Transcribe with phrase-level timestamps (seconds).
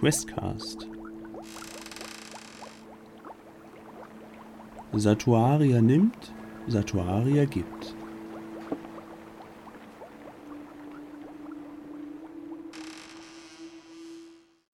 [0.00, 0.86] Questcast.
[4.92, 6.32] Satuaria nimmt,
[6.68, 7.94] Satuaria gibt.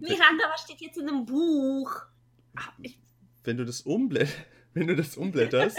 [0.00, 2.02] Miranda, was steht jetzt in einem Buch?
[2.56, 2.72] Ach,
[3.44, 4.36] wenn du das umblätterst,
[4.74, 5.78] wenn du das umblätterst,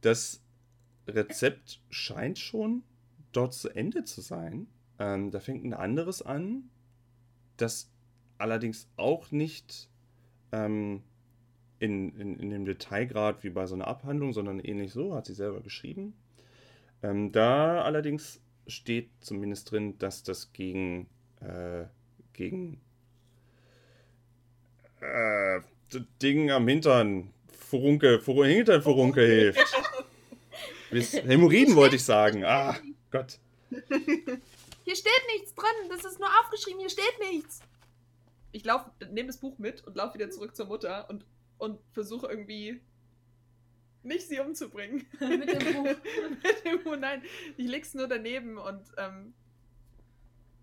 [0.00, 0.42] das
[1.06, 2.84] Rezept scheint schon
[3.32, 4.66] dort zu Ende zu sein.
[4.98, 6.70] Ähm, da fängt ein anderes an,
[7.58, 7.90] das
[8.38, 9.88] allerdings auch nicht
[10.52, 11.02] ähm,
[11.78, 15.34] in, in, in dem Detailgrad wie bei so einer Abhandlung, sondern ähnlich so, hat sie
[15.34, 16.14] selber geschrieben.
[17.02, 21.08] Ähm, da allerdings steht zumindest drin, dass das gegen,
[21.40, 21.84] äh,
[22.32, 22.80] gegen
[25.00, 25.60] äh,
[26.22, 29.60] Ding am Hintern, Furunke, Fur Hintern Furunke hilft.
[31.26, 32.44] Hämorrhoiden wollte ich sagen.
[32.44, 32.76] Ah,
[33.10, 33.38] Gott.
[33.70, 35.88] Hier steht nichts drin.
[35.90, 36.80] Das ist nur aufgeschrieben.
[36.80, 37.60] Hier steht nichts.
[38.56, 41.26] Ich lauf, nehme das Buch mit und laufe wieder zurück zur Mutter und,
[41.58, 42.80] und versuche irgendwie
[44.02, 45.06] nicht sie umzubringen.
[45.20, 45.84] mit dem Buch.
[46.42, 47.22] mit dem Buch, nein.
[47.58, 49.34] Ich leg's nur daneben und ähm,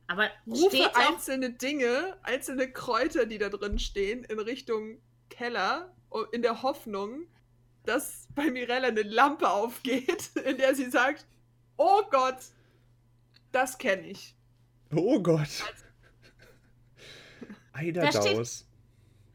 [0.08, 4.98] Aber rufe einzelne Dinge, einzelne Kräuter, die da drin stehen, in Richtung
[5.30, 5.94] Keller,
[6.32, 7.28] in der Hoffnung,
[7.86, 11.28] dass bei Mirella eine Lampe aufgeht, in der sie sagt,
[11.78, 12.40] oh Gott,
[13.52, 14.34] das kenne ich.
[14.96, 15.64] Oh Gott.
[17.74, 18.68] Eider Da steht- Daus.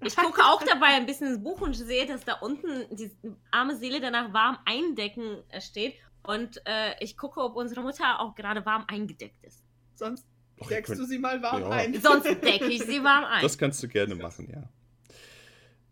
[0.04, 3.10] ich gucke auch dabei ein bisschen ins Buch und sehe, dass da unten die
[3.50, 5.94] arme Seele danach warm eindecken steht.
[6.22, 9.62] Und äh, ich gucke, ob unsere Mutter auch gerade warm eingedeckt ist.
[9.94, 10.26] Sonst
[10.60, 11.70] ihr deckst könnt- du sie mal warm Ja.
[11.70, 12.00] ein.
[12.00, 13.42] Sonst decke ich sie warm ein.
[13.42, 14.68] Das kannst du gerne machen, ja.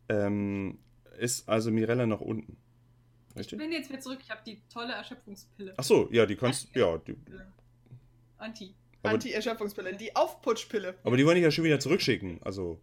[0.08, 0.78] Ähm,
[1.18, 2.56] ist also Mirella noch unten?
[3.30, 3.58] Ich Richtig?
[3.58, 4.18] bin jetzt wieder zurück.
[4.22, 5.74] Ich habe die tolle Erschöpfungspille.
[5.76, 7.16] Ach so, ja, die kannst ja, die,
[8.38, 8.74] Anti.
[9.14, 10.96] Anti-Erschöpfungspille, die Aufputschpille.
[11.04, 12.40] aber die wollen ich ja schon wieder zurückschicken.
[12.42, 12.80] Also,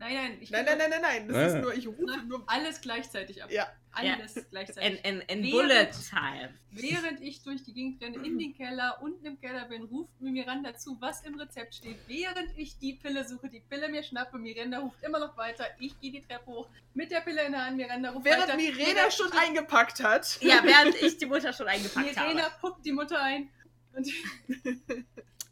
[0.00, 1.26] Nein, nein, ich Nein, nein, nein, nein, nein.
[1.28, 1.60] Das Ja, ist ja.
[1.60, 2.44] nur, ich rufe Nein, nur.
[2.46, 3.50] alles gleichzeitig ab.
[3.50, 5.04] Ja, Alles In, gleichzeitig.
[5.04, 6.54] in, in Während- Bullet Time.
[6.70, 10.30] Während ich durch die Gegend renne, in den Keller, unten im Keller bin, ruft mir
[10.30, 11.96] Miranda zu, was im Rezept steht.
[12.06, 15.64] Während ich die Pille suche, die Pille mir schnappe, Miranda ruft immer noch weiter.
[15.80, 17.76] Ich gehe die Treppe hoch mit der Pille in der Hand.
[17.76, 18.56] Miranda ruft während weiter.
[18.56, 20.38] Mirena schon eingepackt hat.
[20.42, 22.54] Ja, während ich die Mutter schon eingepackt Mirena habe.
[22.60, 23.48] puckt die Mutter ein.
[23.96, 24.06] Und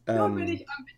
[0.07, 0.95] ähm, bin ich am Bett.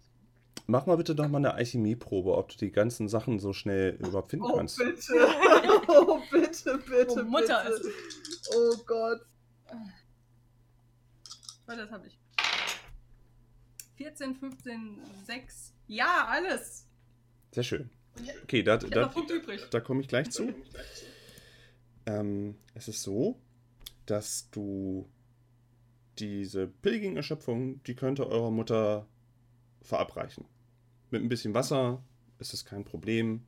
[0.67, 4.31] mach mal bitte noch mal eine Alchemieprobe, ob du die ganzen Sachen so schnell überhaupt
[4.31, 4.79] finden Oh, kannst.
[4.79, 5.13] bitte.
[5.91, 7.89] Oh, bitte, bitte, Oh, Mutter bitte.
[7.89, 9.21] ist Oh Gott.
[11.67, 12.19] Was das habe ich?
[13.97, 15.73] 14, 15, 6.
[15.89, 16.87] Ja, alles.
[17.53, 17.91] Sehr schön.
[18.43, 19.67] Okay, da, da, übrig.
[19.71, 20.53] da komme ich gleich zu.
[22.07, 23.41] Ähm, es ist so,
[24.07, 25.09] dass du
[26.21, 29.07] diese Pilging-Erschöpfung, die könnte eurer Mutter
[29.83, 30.45] verabreichen.
[31.11, 32.03] Mit ein bisschen Wasser
[32.39, 33.43] ist es kein Problem.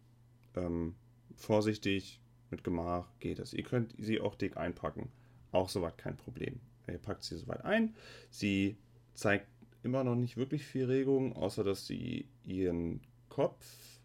[0.57, 0.95] Ähm,
[1.37, 2.21] vorsichtig,
[2.51, 3.53] mit Gemach geht es.
[3.53, 5.11] Ihr könnt sie auch dick einpacken.
[5.53, 6.61] Auch soweit kein Problem.
[6.89, 7.95] Ihr packt sie soweit ein.
[8.31, 8.77] Sie
[9.15, 9.47] zeigt
[9.83, 14.01] immer noch nicht wirklich viel Regung, außer dass sie ihren Kopf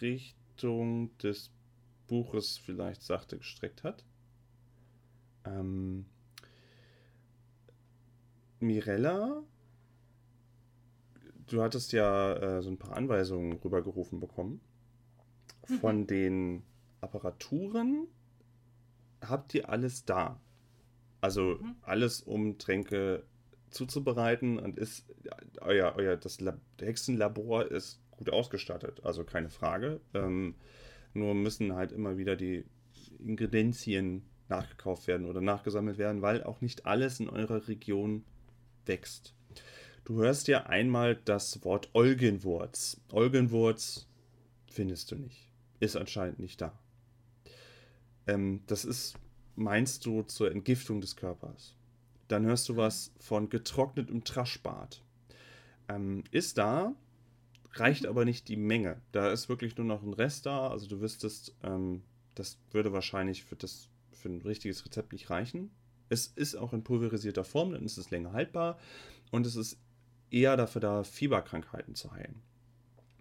[0.00, 1.50] Richtung des
[2.06, 4.04] Buches vielleicht sachte gestreckt hat.
[5.44, 6.06] Ähm,
[8.60, 9.42] Mirella,
[11.46, 14.60] du hattest ja äh, so ein paar Anweisungen rübergerufen bekommen.
[15.80, 16.62] Von den
[17.00, 18.06] Apparaturen
[19.20, 20.40] habt ihr alles da.
[21.20, 21.76] Also Mhm.
[21.82, 23.24] alles, um Tränke
[23.70, 25.06] zuzubereiten und ist
[25.60, 30.00] euer, euer das Lab, Hexenlabor ist gut ausgestattet, also keine Frage.
[30.14, 30.54] Ähm,
[31.14, 32.64] nur müssen halt immer wieder die
[33.18, 38.24] Ingredienzien nachgekauft werden oder nachgesammelt werden, weil auch nicht alles in eurer Region
[38.86, 39.34] wächst.
[40.04, 43.00] Du hörst ja einmal das Wort Olgenwurz.
[43.10, 44.06] Olgenwurz
[44.70, 45.50] findest du nicht.
[45.80, 46.78] Ist anscheinend nicht da.
[48.26, 49.16] Ähm, das ist,
[49.56, 51.74] meinst du, zur Entgiftung des Körpers.
[52.28, 55.02] Dann hörst du was von getrocknetem Traschbart.
[55.88, 56.94] Ähm, ist da,
[57.72, 59.00] reicht aber nicht die Menge.
[59.12, 60.68] Da ist wirklich nur noch ein Rest da.
[60.68, 62.02] Also du wüsstest, ähm,
[62.34, 65.70] das würde wahrscheinlich für, das, für ein richtiges Rezept nicht reichen.
[66.08, 68.78] Es ist auch in pulverisierter Form, dann ist es länger haltbar.
[69.30, 69.78] Und es ist
[70.30, 72.42] eher dafür da, Fieberkrankheiten zu heilen.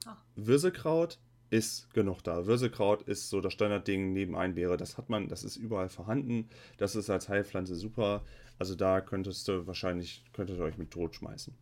[0.06, 0.18] Ach.
[0.36, 2.46] Würsekraut ist genug da.
[2.46, 4.78] Würsekraut ist so das Standardding neben Einbeere.
[4.78, 6.50] Das hat man, das ist überall vorhanden.
[6.78, 8.24] Das ist als Heilpflanze super.
[8.58, 11.54] Also da könntest du wahrscheinlich, könntet ihr euch mit tot schmeißen.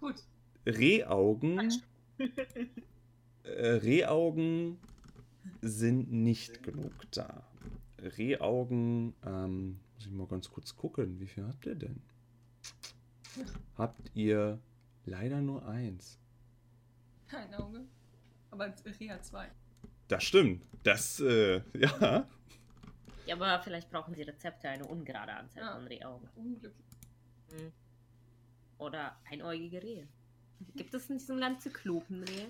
[0.00, 0.16] Gut.
[0.66, 1.82] Rehaugen.
[3.44, 4.78] äh, Rehaugen
[5.60, 7.44] sind nicht genug da.
[7.98, 12.00] Rehaugen, ähm, muss ich mal ganz kurz gucken, wie viel habt ihr denn?
[13.78, 14.58] Habt ihr
[15.06, 16.18] leider nur eins.
[17.28, 17.80] Kein Auge.
[18.50, 19.48] Aber Rea 2.
[20.08, 20.62] Das stimmt.
[20.82, 22.26] Das, äh, ja.
[23.26, 25.74] Ja, aber vielleicht brauchen sie Rezepte, eine ungerade Anzahl Ja.
[25.76, 26.28] von Rehaugen.
[26.34, 26.86] Unglücklich.
[27.52, 27.72] Hm.
[28.78, 30.08] Oder einäugige Rehe.
[30.74, 32.48] Gibt es in diesem Land Zyklopenrehe?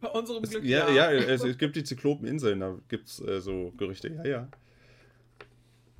[0.00, 0.64] Bei unserem Es, Glück.
[0.64, 4.08] ja, ja, es, es gibt die Zyklopeninseln, da gibt es äh, so Gerüchte.
[4.08, 4.48] Ja, ja.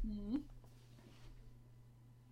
[0.05, 0.45] Mhm.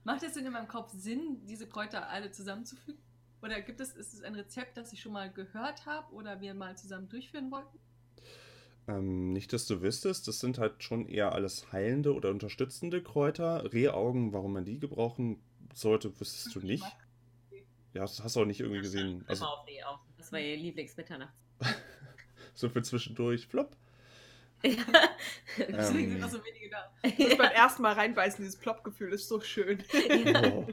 [0.05, 3.01] Macht es denn in meinem Kopf Sinn, diese Kräuter alle zusammenzufügen?
[3.41, 6.55] Oder gibt es, ist es ein Rezept, das ich schon mal gehört habe oder wir
[6.55, 7.79] mal zusammen durchführen wollten?
[8.89, 13.73] Ähm, nicht, dass du wüsstest, das sind halt schon eher alles heilende oder unterstützende Kräuter.
[13.73, 15.41] Rehaugen, warum man die gebrauchen
[15.75, 16.85] sollte, wüsstest du nicht.
[17.95, 19.25] Ja, das hast du auch nicht irgendwie gesehen.
[19.29, 20.03] Also auf Rehaugen.
[20.17, 21.35] Das war ihr Lieblingsmitternachts.
[22.55, 23.47] so für zwischendurch.
[23.47, 23.77] Flop.
[24.65, 26.21] Deswegen sind Ähm.
[26.21, 26.93] noch so wenige da.
[27.03, 29.83] Das beim ersten Mal reinbeißen, dieses Plop-Gefühl ist so schön.
[30.45, 30.67] Oh.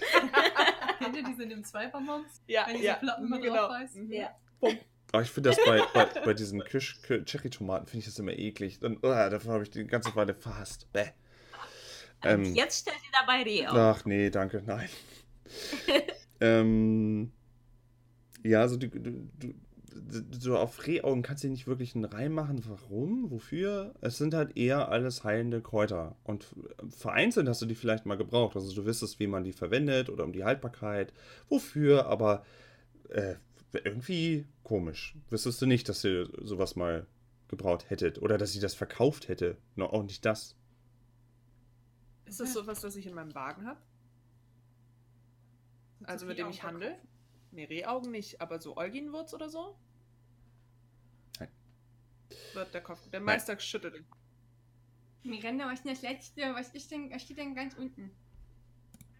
[0.98, 2.42] Kennt ihr diese nimm zwei Bonbons?
[2.46, 3.68] Ja, Wenn ja, Ploppen mal genau.
[3.68, 3.94] drauf?
[3.94, 4.12] Mhm.
[4.12, 4.30] Ja.
[5.12, 8.78] Aber ich finde das bei, bei, bei diesen Cherry-Tomaten finde ich das immer eklig.
[8.78, 10.92] Dann, oh, dafür habe ich die ganze Weile verhasst.
[10.92, 11.08] Bäh.
[12.22, 12.54] Und Ähm.
[12.54, 13.80] jetzt stellt ihr dabei Rehaugen.
[13.80, 14.88] Ach nee, danke, nein.
[16.40, 17.32] ähm,
[18.44, 19.54] ja, also du, du, du,
[20.30, 22.62] so auf Rehaugen kannst du nicht wirklich einen Reim machen.
[22.66, 23.30] Warum?
[23.30, 23.94] Wofür?
[24.00, 26.16] Es sind halt eher alles heilende Kräuter.
[26.24, 26.46] Und
[26.88, 28.56] vereinzelt hast du die vielleicht mal gebraucht.
[28.56, 31.12] Also du wissest, wie man die verwendet oder um die Haltbarkeit.
[31.48, 32.44] Wofür, aber
[33.08, 33.34] äh,
[33.72, 35.16] irgendwie komisch.
[35.28, 37.06] Wüsstest du nicht, dass ihr sowas mal
[37.48, 39.56] gebraucht hättet oder dass sie das verkauft hätte.
[39.76, 40.56] No, auch nicht das.
[42.26, 43.80] Ist das sowas, das ich in meinem Wagen habe?
[46.04, 46.94] Also mit dem ich handel?
[47.52, 49.76] Nee, Rehaugen nicht, aber so Euginwurz oder so?
[51.38, 51.48] Nein.
[52.54, 53.00] Wird der Kopf.
[53.10, 54.20] Der Meister schüttelt den Kopf.
[55.22, 56.54] Miranda, was ist denn das letzte?
[56.54, 58.10] Was ist denn, was steht denn ganz unten?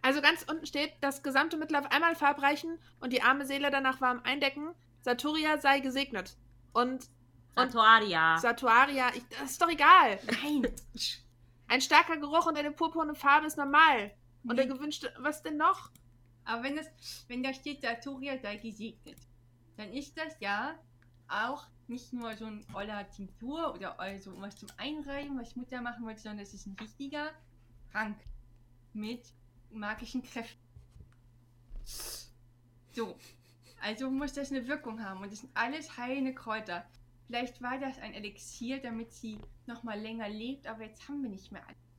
[0.01, 4.01] Also ganz unten steht, das gesamte Mittel auf einmal verabreichen und die arme Seele danach
[4.01, 4.73] warm eindecken.
[5.01, 6.37] Saturia sei gesegnet.
[6.73, 7.07] Und
[7.55, 8.37] Santuaria.
[8.37, 10.19] Satuaria, ich, das ist doch egal.
[10.41, 10.73] Nein!
[11.67, 14.11] Ein starker Geruch und eine purpurne Farbe ist normal.
[14.43, 15.91] Und der gewünschte, was denn noch?
[16.45, 16.87] Aber wenn, das,
[17.27, 19.17] wenn da steht, Saturia sei gesegnet,
[19.77, 20.75] dann ist das ja
[21.27, 26.05] auch nicht nur so ein oller Tinktur oder also was zum Einreiben, was Mutter machen
[26.05, 27.31] wollte, sondern es ist ein richtiger
[27.91, 28.17] Trank
[28.93, 29.33] mit
[29.69, 30.59] magischen Kräften.
[32.93, 33.15] So,
[33.81, 36.85] also muss das eine Wirkung haben und das sind alles heilende Kräuter.
[37.27, 41.29] Vielleicht war das ein Elixier, damit sie noch mal länger lebt, aber jetzt haben wir
[41.29, 41.90] nicht mehr alles.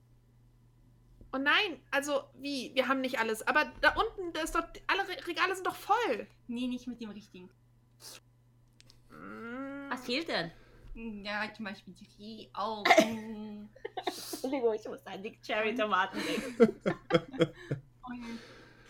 [1.34, 2.75] Oh nein, also wie?
[2.75, 3.46] Wir haben nicht alles.
[3.46, 6.26] Aber da unten, da ist doch, alle Re- Regale sind doch voll.
[6.46, 7.49] Nee, nicht mit dem richtigen.
[9.11, 9.90] Mm.
[9.90, 10.50] Was fehlt denn?
[11.25, 13.69] Ja, zum Beispiel die Augen.
[14.06, 16.81] Entschuldigung, ich muss an die Cherry-Tomaten denken.
[18.02, 18.38] Und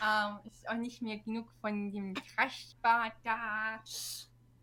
[0.05, 3.81] ähm, es ist auch nicht mehr genug von dem Craschbad da.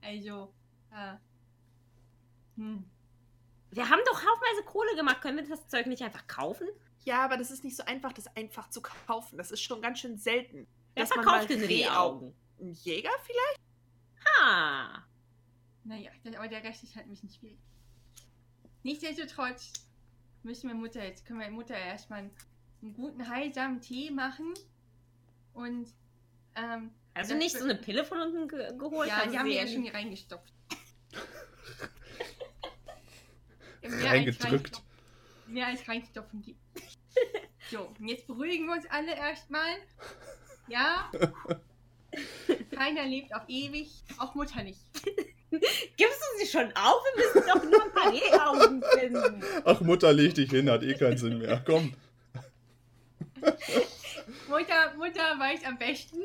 [0.02, 0.54] Also,
[0.92, 1.16] äh,
[2.58, 2.84] hm.
[3.72, 5.22] Wir haben doch haufenweise Kohle gemacht.
[5.22, 6.68] Können wir das Zeug nicht einfach kaufen?
[7.06, 9.38] Ja, aber das ist nicht so einfach, das einfach zu kaufen.
[9.38, 10.68] Das ist schon ganz schön selten.
[10.94, 12.34] Wer dass man verkauft mal denn Rehaugen?
[12.60, 13.60] Ein Jäger vielleicht?
[14.42, 15.04] Ah.
[15.84, 17.58] Naja, aber der Rest ist halt ein bisschen schwierig.
[18.84, 19.74] Nichtsdestotrotz
[20.44, 22.32] müssen wir Mutter, jetzt können wir Mutter erstmal einen,
[22.82, 24.54] einen guten, heilsamen Tee machen.
[25.54, 25.90] Und,
[26.56, 29.10] ähm, Also nicht so eine Pille von unten ge geholt?
[29.10, 30.54] ja, die haben wir ja schon hier reingestopft.
[33.84, 34.82] Reingedrückt.
[35.48, 36.60] mehr als reinstopfen gibt.
[37.72, 39.76] So, und jetzt beruhigen wir uns alle erstmal.
[40.68, 41.12] Ja?
[42.76, 44.80] Keiner lebt auf ewig, auch Mutter nicht.
[45.52, 47.04] Gibst du sie schon auf?
[47.16, 49.44] Wir müssen doch nur ein paar Rehaugen finden.
[49.66, 51.64] Ach, Mutter, leg dich hin, hat eh keinen Sinn mehr.
[51.66, 51.94] Komm.
[54.48, 56.22] Mutter, Mutter weiß am besten,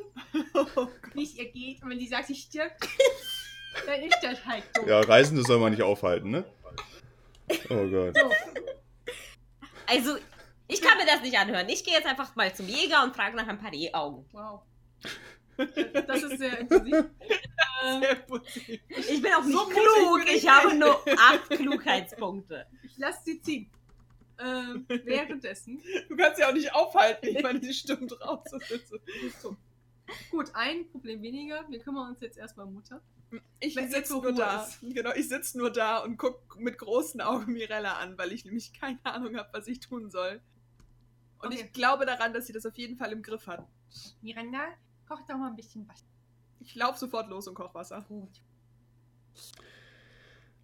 [1.14, 1.82] wie es ihr geht.
[1.82, 2.88] Und wenn sie sagt, sie stirbt,
[3.86, 4.86] dann ist das halt so.
[4.86, 6.44] Ja, Reisende soll man nicht aufhalten, ne?
[7.68, 8.16] Oh Gott.
[8.16, 8.30] so.
[9.86, 10.16] Also,
[10.68, 11.68] ich kann mir das nicht anhören.
[11.68, 14.24] Ich gehe jetzt einfach mal zum Jäger und frage nach ein paar Rehaugen.
[14.32, 14.62] Wow.
[16.08, 17.04] Das ist sehr intensiv.
[18.00, 18.82] Sehr putzig.
[18.88, 20.24] Ich bin auch nicht So klug.
[20.26, 22.66] ich Ich habe nur acht Klugheitspunkte.
[22.82, 23.70] ich lasse sie ziehen.
[24.38, 25.80] Ähm, währenddessen.
[26.08, 27.28] Du kannst ja auch nicht aufhalten.
[27.28, 28.48] Ich meine, die stimmt raus.
[28.50, 28.88] Das ist
[29.40, 29.56] so.
[30.30, 31.64] Gut, ein Problem weniger.
[31.68, 33.00] Wir kümmern uns jetzt erstmal um Mutter.
[33.60, 34.64] Ich sie sitze nur Ruhe da.
[34.64, 34.78] ist.
[34.82, 38.72] Genau, ich sitze nur da und gucke mit großen Augen Mirella an, weil ich nämlich
[38.72, 40.40] keine Ahnung habe, was ich tun soll.
[41.44, 41.64] Und Okay.
[41.66, 43.66] ich glaube daran, dass sie das auf jeden Fall im Griff hat.
[44.22, 44.66] Miranda,
[45.08, 46.04] koch doch mal ein bisschen was.
[46.60, 48.02] Ich laufe sofort los und koche Wasser.
[48.08, 48.40] Gut.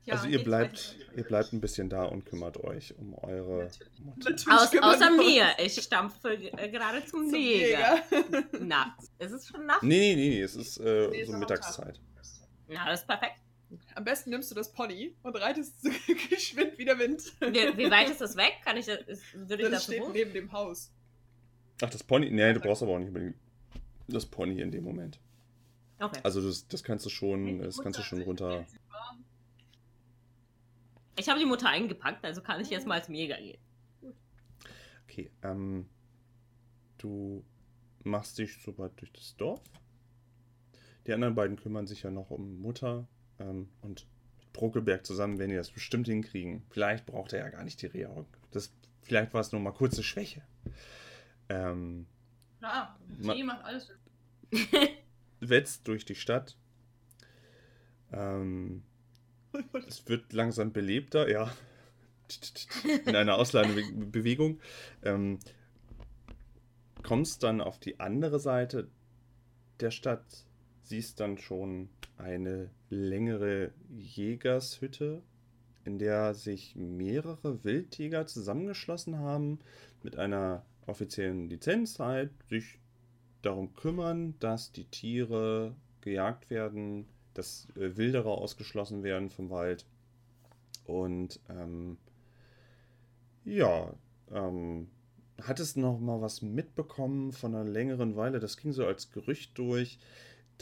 [0.04, 1.18] Ja, also ihr bleibt, weiter.
[1.18, 4.00] ihr bleibt ein bisschen da und kümmert euch um eure Natürlich.
[4.00, 4.30] Mutter.
[4.54, 5.46] Aus, außer mir.
[5.58, 8.00] Ich stampfe äh, gerade zum, zum Jäger.
[8.10, 8.64] Jäger.
[8.64, 9.10] Nachts.
[9.18, 9.82] Ist es schon nachts?
[9.82, 12.00] Nee, nee, nee, es ist äh, Nee, so Mittagszeit.
[12.68, 13.40] Na, das ist perfekt.
[13.94, 15.82] Am besten nimmst du das Pony und reitest
[16.30, 17.22] geschwind wie der Wind.
[17.40, 18.54] Wie, wie weit ist das weg?
[18.64, 18.98] Kann ich das,
[19.34, 20.10] würde ich Das steht so?
[20.10, 20.92] neben dem Haus.
[21.82, 22.30] Ach, das Pony?
[22.30, 23.36] Nee, du brauchst aber auch nicht unbedingt
[24.08, 25.20] das Pony in dem Moment.
[26.00, 26.20] Okay.
[26.22, 28.66] Also das, das kannst du schon, das kannst du schon runter.
[31.16, 33.60] Ich habe die Mutter eingepackt, also kann ich jetzt mal zum Jäger gehen.
[35.04, 35.88] Okay, ähm,
[36.98, 37.44] du
[38.04, 39.60] machst dich soweit durch das Dorf.
[41.06, 43.06] Die anderen beiden kümmern sich ja noch um Mutter
[43.40, 44.06] ähm, und
[44.52, 46.62] Brokelberg zusammen werden die das bestimmt hinkriegen.
[46.70, 48.24] Vielleicht braucht er ja gar nicht die Reha.
[48.52, 50.42] Das, vielleicht war es nur mal kurze Schwäche.
[51.48, 52.06] Ähm,
[52.60, 53.90] Ja, Ma- Tee macht alles.
[55.40, 56.56] wetzt durch die Stadt.
[58.12, 58.82] Ähm,
[59.88, 61.52] es wird langsam belebter, ja.
[63.06, 64.60] In einer ausladenden Bewegung.
[65.02, 65.38] Ähm,
[67.02, 68.88] kommst dann auf die andere Seite
[69.80, 70.44] der Stadt,
[70.82, 71.88] siehst dann schon
[72.20, 75.22] eine längere Jägershütte,
[75.84, 79.58] in der sich mehrere Wildjäger zusammengeschlossen haben,
[80.02, 82.78] mit einer offiziellen Lizenz halt, sich
[83.42, 89.86] darum kümmern, dass die Tiere gejagt werden, dass äh, Wilderer ausgeschlossen werden vom Wald.
[90.84, 91.98] Und ähm,
[93.44, 93.92] ja,
[94.32, 94.88] ähm,
[95.40, 98.40] hattest noch mal was mitbekommen von einer längeren Weile?
[98.40, 99.98] Das ging so als Gerücht durch,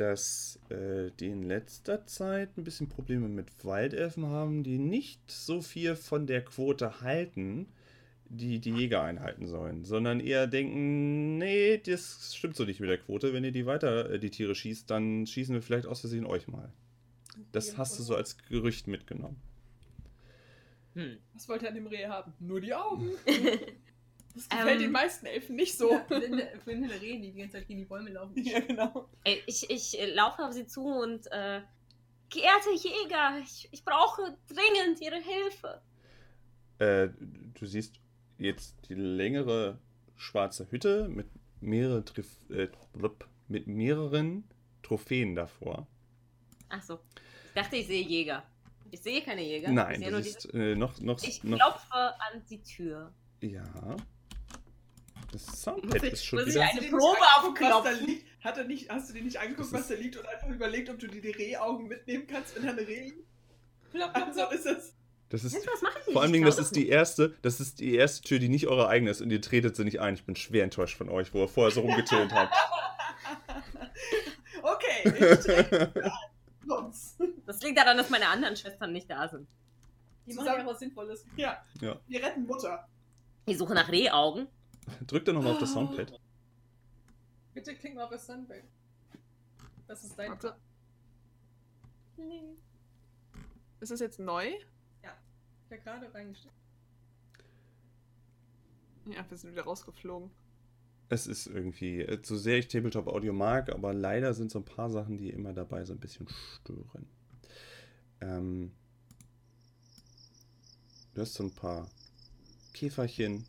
[0.01, 5.61] dass äh, die in letzter Zeit ein bisschen Probleme mit Waldelfen haben, die nicht so
[5.61, 7.67] viel von der Quote halten,
[8.31, 12.99] die die Jäger einhalten sollen, sondern eher denken, nee, das stimmt so nicht mit der
[12.99, 13.33] Quote.
[13.33, 16.47] Wenn ihr die weiter, äh, die Tiere schießt, dann schießen wir vielleicht aus Versehen euch
[16.47, 16.73] mal.
[17.53, 19.41] Das hast du so als Gerücht mitgenommen.
[20.95, 21.19] Hm.
[21.35, 22.33] Was wollte er an dem Reh haben?
[22.41, 23.11] Nur die Augen.
[24.39, 24.83] Das gefällt Ähm.
[24.83, 25.99] den meisten Elfen nicht so.
[26.09, 28.37] Blinde, blinde Rehen, die die ganze Zeit gegen die Bäume laufen.
[28.43, 29.09] ja, genau.
[29.25, 31.61] Ey, Ich, ich äh, laufe auf sie zu und, äh,
[32.31, 35.81] geehrte Jäger, ich, ich brauche dringend Ihre Hilfe.
[36.79, 37.09] Äh,
[37.59, 37.97] du siehst
[38.39, 39.79] jetzt die längere
[40.17, 41.27] schwarze Hütte mit,
[41.61, 42.69] mehrere Trif äh,
[43.49, 44.45] mit mehreren
[44.83, 45.87] Trophäen davor.
[46.69, 46.99] Ach so.
[47.49, 48.43] Ich dachte, ich sehe Jäger.
[48.91, 49.69] Ich sehe keine Jäger.
[49.69, 51.59] ich Nein, sehe du nur die siehst äh, noch, noch, Ich noch.
[51.59, 53.13] klopfe an die Tür.
[53.41, 53.97] Ja.
[55.33, 56.63] Das Soundpad ist schon muss ich wieder.
[56.65, 57.99] eine Hast du dir Probe nicht angeguckt, was aufklopfen?
[58.01, 58.27] da liegt?
[58.45, 60.89] Hat er nicht, hast du dir nicht angeguckt, Das was da liegt und einfach überlegt,
[60.91, 63.27] ob du dir die Rehaugen mitnehmen kannst, wenn da eine Reh liegt?
[63.93, 64.95] Plop, plop, Also ist es.
[65.31, 66.13] Das ist Mensch, was mache ich?
[66.13, 68.89] Vor allen Dingen, das ist die erste, das ist die erste Tür, die nicht eure
[68.89, 70.15] eigene ist und ihr tretet sie nicht ein.
[70.15, 72.55] Ich bin schwer enttäuscht von euch, wo ihr vorher so rumgetönt habt.
[74.63, 76.03] Okay, ich.
[77.47, 79.49] Das liegt daran, dass meine anderen Schwestern nicht da sind.
[80.27, 81.25] Die machen ja was Sinnvolles.
[81.37, 81.99] Ja, Ja.
[82.07, 82.87] wir retten Mutter.
[83.47, 84.47] Ich suche nach Rehaugen.
[85.07, 86.19] Drückt dann nochmal auf das Soundpad.
[87.55, 88.63] Bitte klick mal auf das Sunbag.
[89.87, 90.31] Das ist dein.
[90.31, 90.55] Warte.
[93.81, 94.53] Ist das jetzt neu?
[95.71, 96.55] Der gerade reingestellt.
[99.07, 100.31] Ja, wir sind wieder rausgeflogen.
[101.11, 104.65] Es ist irgendwie, äh, so sehr ich Tabletop Audio mag, aber leider sind so ein
[104.65, 107.09] paar Sachen, die immer dabei so ein bisschen stören.
[108.21, 108.73] Ähm,
[111.15, 111.89] du hast so ein paar
[112.75, 113.47] Käferchen,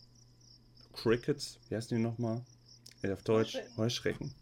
[0.94, 2.42] Crickets, wie heißen die nochmal?
[3.02, 4.34] Äh, auf Deutsch Heuschrecken.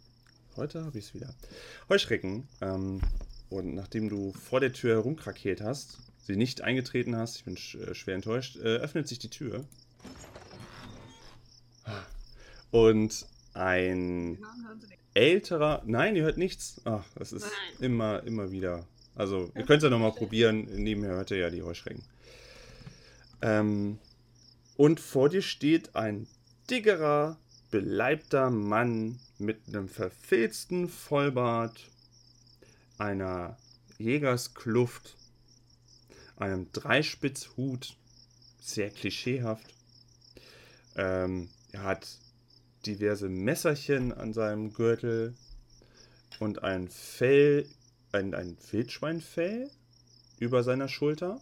[0.56, 1.34] Heute habe ich es wieder.
[1.88, 2.48] Heuschrecken.
[2.60, 3.00] Ähm,
[3.48, 7.76] und nachdem du vor der Tür herumkrakeelt hast, sie nicht eingetreten hast, ich bin sch
[7.76, 9.64] äh, schwer enttäuscht, äh, öffnet sich die Tür.
[12.70, 14.38] Und ein
[15.14, 15.82] älterer.
[15.86, 16.80] Nein, ihr hört nichts.
[16.84, 17.90] Ach, das ist Nein.
[17.90, 18.86] immer, immer wieder.
[19.14, 20.68] Also, ihr könnt es ja nochmal probieren.
[20.76, 22.02] Nebenher hört ihr ja die Heuschrecken.
[23.42, 23.98] Ähm,
[24.76, 26.28] und vor dir steht ein
[26.70, 27.38] digerer,
[27.70, 31.88] beleibter Mann mit einem verfilzten Vollbart,
[32.98, 33.56] einer
[33.98, 35.16] Jägerskluft,
[36.36, 37.96] einem Dreispitzhut,
[38.60, 39.74] sehr klischeehaft.
[40.96, 42.18] Ähm, er hat
[42.86, 45.34] diverse Messerchen an seinem Gürtel
[46.38, 47.66] und ein Fell,
[48.12, 49.70] ein, ein Wildschweinfell
[50.38, 51.40] über seiner Schulter.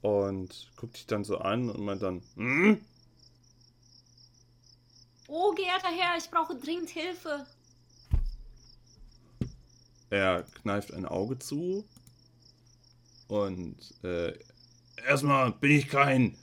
[0.00, 2.80] Und guckt dich dann so an und meint dann, hm?
[5.30, 7.46] Oh, geehrter Herr, ich brauche dringend Hilfe.
[10.08, 11.84] Er kneift ein Auge zu
[13.28, 14.32] und äh,
[15.06, 16.34] erstmal bin ich kein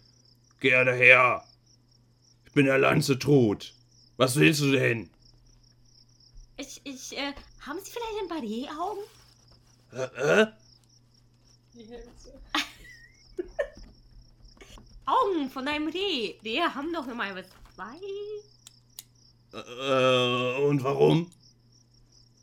[0.60, 1.44] geehrter Herr.
[2.46, 3.74] Ich bin der Lanzetrud.
[4.18, 5.10] Was willst du denn?
[6.58, 9.04] Ich, ich, äh, haben Sie vielleicht ein paar Rehaugen?
[9.94, 10.48] Äh, äh?
[11.74, 12.40] Die Hälfte.
[15.08, 16.36] Augen von einem Reh.
[16.44, 18.00] Rehe haben doch normalerweise zwei.
[19.56, 21.32] Äh, und warum?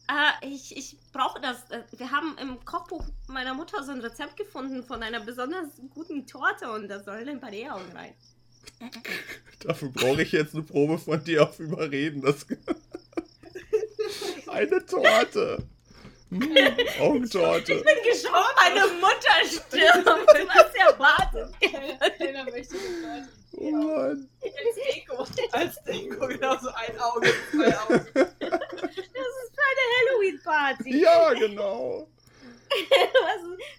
[0.08, 1.58] Äh, ich ich brauche das.
[1.96, 6.70] Wir haben im Kochbuch meiner Mutter so ein Rezept gefunden von einer besonders guten Torte
[6.72, 8.14] und da sollen ein paar Rehaugen rein.
[9.60, 12.22] Dafür brauche ich jetzt eine Probe von dir auf Überreden.
[12.22, 12.46] Das
[14.48, 15.68] eine Torte.
[17.00, 17.74] Augentorte.
[17.74, 20.06] Ich bin geschockt, meine Mutter stirbt.
[20.54, 21.54] Was erwartet?
[22.18, 23.28] Keiner möchte das.
[23.54, 24.28] Oh Mann.
[24.42, 25.26] Als Deko.
[25.52, 28.06] Als Deko, genau so ein Auge, zwei Augen.
[28.14, 31.02] Das ist eine Halloween-Party.
[31.02, 32.08] Ja, genau.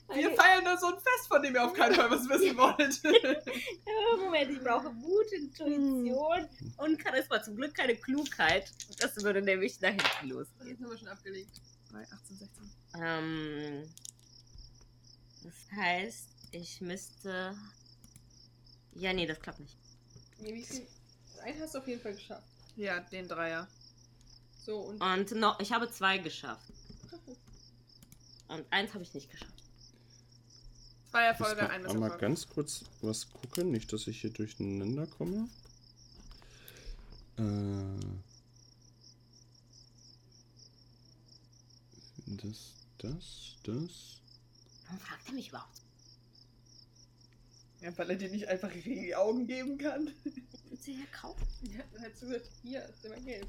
[0.08, 2.56] Was, Wir feiern nur so ein Fest, von dem ihr auf keinen Fall was wissen
[2.56, 3.02] wollt.
[4.24, 7.42] Moment, ich brauche Mut, Intuition und Charisma.
[7.42, 8.72] Zum Glück keine Klugheit.
[9.00, 10.70] Das würde nämlich nach hinten losgehen.
[10.70, 11.60] Jetzt haben wir schon abgelegt.
[11.94, 12.72] Bei 18, 16.
[13.00, 13.84] Ähm,
[15.44, 17.56] das heißt, ich müsste.
[18.96, 19.78] Ja, nee, das klappt nicht.
[20.40, 20.88] Nee, wie viel?
[21.44, 22.48] Einen hast du auf jeden Fall geschafft.
[22.76, 23.68] Ja, den Dreier.
[24.66, 26.66] So, und Und noch, ich habe zwei geschafft.
[28.48, 29.52] Und eins habe ich nicht geschafft.
[31.12, 32.22] Zwei Ich Erfolge, muss ein mal, mal Misserfolg.
[32.22, 35.48] ganz kurz was gucken, nicht, dass ich hier durcheinander komme.
[37.38, 37.44] Äh,
[42.38, 44.20] das, das, das.
[44.86, 45.82] Warum fragt er mich überhaupt?
[47.82, 50.10] Ja, weil er dir nicht einfach die Augen geben kann.
[50.70, 51.46] Willst du hier kaufen?
[51.64, 52.50] ja, halt so wird.
[52.64, 53.48] Hier, ist immer Geld.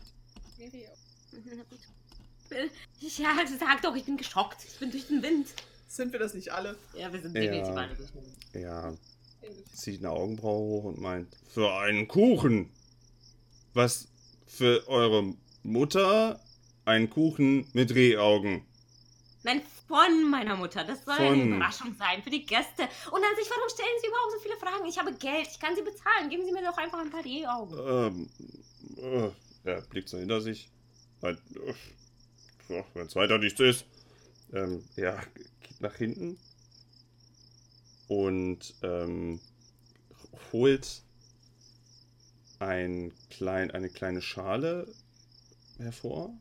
[3.01, 4.65] Ich, ja, sag doch, ich bin geschockt.
[4.65, 5.49] Ich bin durch den Wind.
[5.87, 6.77] Sind wir das nicht alle?
[6.97, 7.43] Ja, wir sind Ja.
[7.43, 8.37] definitiv alle durch den Wind.
[8.55, 8.95] Ja,
[9.73, 12.71] zieht eine Augenbraue hoch und meint, für einen Kuchen.
[13.73, 14.09] Was
[14.47, 16.41] für eure Mutter?
[16.85, 18.63] Ein Kuchen mit Rehaugen.
[19.45, 20.85] Nein, von meiner Mutter.
[20.85, 21.53] Das soll eine Von.
[21.53, 22.83] Überraschung sein für die Gäste.
[23.11, 24.87] Und an sich, warum stellen Sie überhaupt so viele Fragen?
[24.87, 25.49] Ich habe Geld.
[25.51, 26.31] Ich kann Sie bezahlen.
[26.31, 28.29] Geben Sie mir doch einfach ein paar Rehaugen.
[28.99, 29.33] Ähm,
[29.65, 30.71] äh, er blickt so hinter sich.
[31.23, 31.37] Äh,
[32.69, 33.85] wenn es weiter nichts ist.
[34.53, 35.23] Ähm, er
[35.63, 36.39] geht nach hinten
[38.09, 39.41] und ähm,
[40.53, 41.03] holt
[42.61, 44.87] ein klein, eine kleine Schale
[45.79, 46.33] hervor,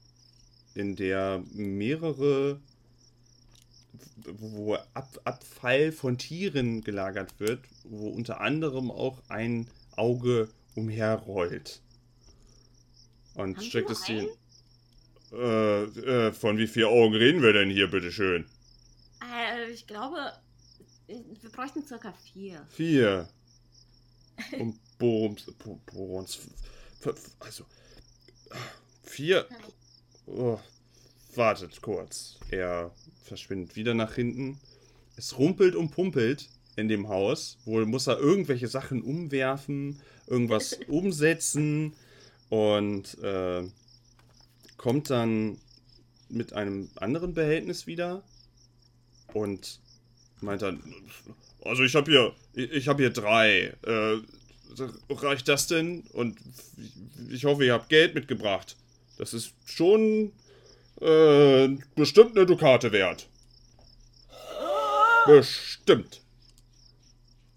[0.75, 2.61] in der mehrere,
[4.25, 11.81] wo Ab, Abfall von Tieren gelagert wird, wo unter anderem auch ein Auge umherrollt.
[13.35, 14.29] Und Haben nur es hier.
[15.31, 15.83] Äh,
[16.27, 18.45] äh, von wie vielen Augen reden wir denn hier, bitteschön?
[19.23, 20.31] Äh, ich glaube,
[21.07, 22.65] wir bräuchten circa vier.
[22.69, 23.27] Vier.
[24.59, 25.45] Und Borums.
[25.63, 26.37] Bo- Borons.
[27.01, 27.65] f- f- Also.
[29.03, 29.47] Vier.
[30.27, 30.59] Oh,
[31.37, 32.37] wartet kurz.
[32.51, 32.91] Er
[33.23, 34.59] verschwindet wieder nach hinten.
[35.15, 37.57] Es rumpelt und pumpelt in dem Haus.
[37.65, 41.93] Wohl muss er irgendwelche Sachen umwerfen, irgendwas umsetzen
[42.49, 43.63] und äh,
[44.77, 45.57] kommt dann
[46.29, 48.23] mit einem anderen Behältnis wieder
[49.33, 49.79] und
[50.41, 50.81] meint dann,
[51.63, 53.73] also ich habe hier, ich, habe hier drei.
[53.83, 54.17] Äh,
[55.09, 56.01] reicht das denn?
[56.13, 56.37] Und
[57.29, 58.75] ich hoffe, ihr habt Geld mitgebracht.
[59.17, 60.31] Das ist schon
[61.01, 63.27] äh, bestimmt eine Dukate wert.
[65.25, 66.21] Bestimmt.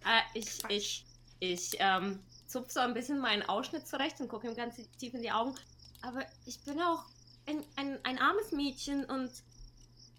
[0.05, 1.05] Äh, ich, ich,
[1.41, 5.23] ich, ähm, zupf so ein bisschen meinen Ausschnitt zurecht und gucke ihm ganz tief in
[5.23, 5.55] die Augen.
[6.03, 7.05] Aber ich bin auch
[7.47, 9.31] ein, ein, ein armes Mädchen und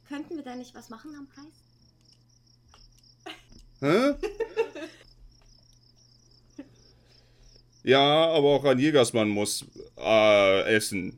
[0.08, 1.46] könnten wir da nicht was machen am Preis?
[3.80, 4.16] Hä?
[7.88, 9.64] Ja, aber auch ein Jägersmann muss
[9.98, 11.18] äh, essen.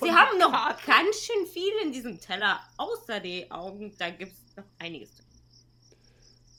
[0.00, 0.86] Sie haben noch Karten?
[0.86, 3.94] ganz schön viel in diesem Teller, außer die Augen.
[3.98, 5.10] Da gibt es noch einiges.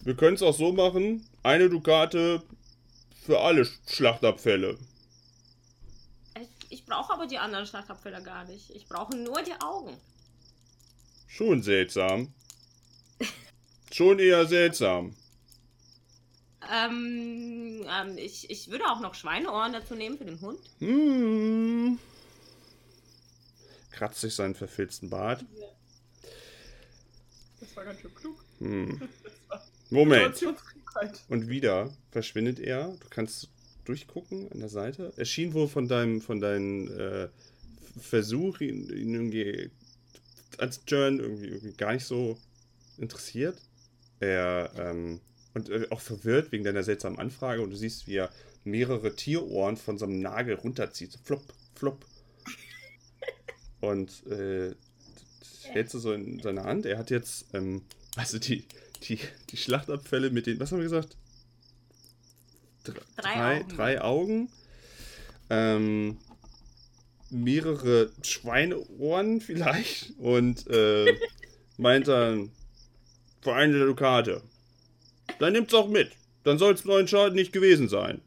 [0.01, 2.43] Wir können es auch so machen: eine Dukate
[3.25, 4.77] für alle Schlachtabfälle.
[6.39, 8.69] Ich, ich brauche aber die anderen Schlachtabfälle gar nicht.
[8.69, 9.97] Ich brauche nur die Augen.
[11.27, 12.33] Schon seltsam.
[13.91, 15.15] Schon eher seltsam.
[16.71, 20.59] Ähm, ähm ich, ich würde auch noch Schweineohren dazu nehmen für den Hund.
[20.79, 21.99] Hm.
[23.95, 25.45] Kratzt sich seinen verfilzten Bart.
[27.61, 28.43] Das war ganz schön klug.
[28.59, 29.01] Hm.
[29.89, 30.45] Moment.
[31.29, 32.89] Und wieder verschwindet er.
[32.89, 33.49] Du kannst
[33.85, 35.13] durchgucken an der Seite.
[35.15, 37.29] Er schien wohl von deinem, von deinem äh,
[37.97, 39.71] Versuch, ihn, ihn irgendwie
[40.57, 42.37] als Jern irgendwie, irgendwie gar nicht so
[42.97, 43.57] interessiert.
[44.19, 45.21] Er, ähm,
[45.53, 48.29] und äh, auch verwirrt wegen deiner seltsamen Anfrage und du siehst, wie er
[48.65, 51.13] mehrere Tierohren von so einem Nagel runterzieht.
[51.13, 51.43] So flop,
[51.75, 52.05] flop.
[53.85, 54.73] Und äh,
[55.63, 56.85] hältst du so in seiner Hand.
[56.85, 57.81] Er hat jetzt, ähm,
[58.15, 58.65] also die,
[59.03, 59.19] die,
[59.49, 61.17] die Schlachtabfälle mit den, was haben wir gesagt?
[62.83, 63.69] Dr Drei drei, Augen.
[63.75, 64.49] drei Augen.
[65.49, 66.17] Ähm,
[67.29, 71.17] mehrere Schweineohren vielleicht und äh,
[71.77, 72.51] meint dann,
[73.41, 74.41] für eine Dukate.
[75.39, 76.11] Dann nimmt's auch mit.
[76.43, 78.21] Dann soll's neuen Schaden nicht gewesen sein.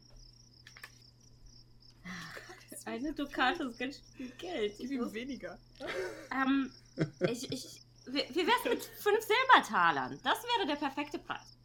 [2.99, 4.73] Eine Dukate ist ganz schön viel Geld.
[4.73, 5.57] Ich Gib ihm weniger.
[6.33, 6.69] ähm,
[7.29, 10.19] ich, ich, wie, wär's mit fünf Silbertalern?
[10.21, 11.55] Das wäre der perfekte Preis.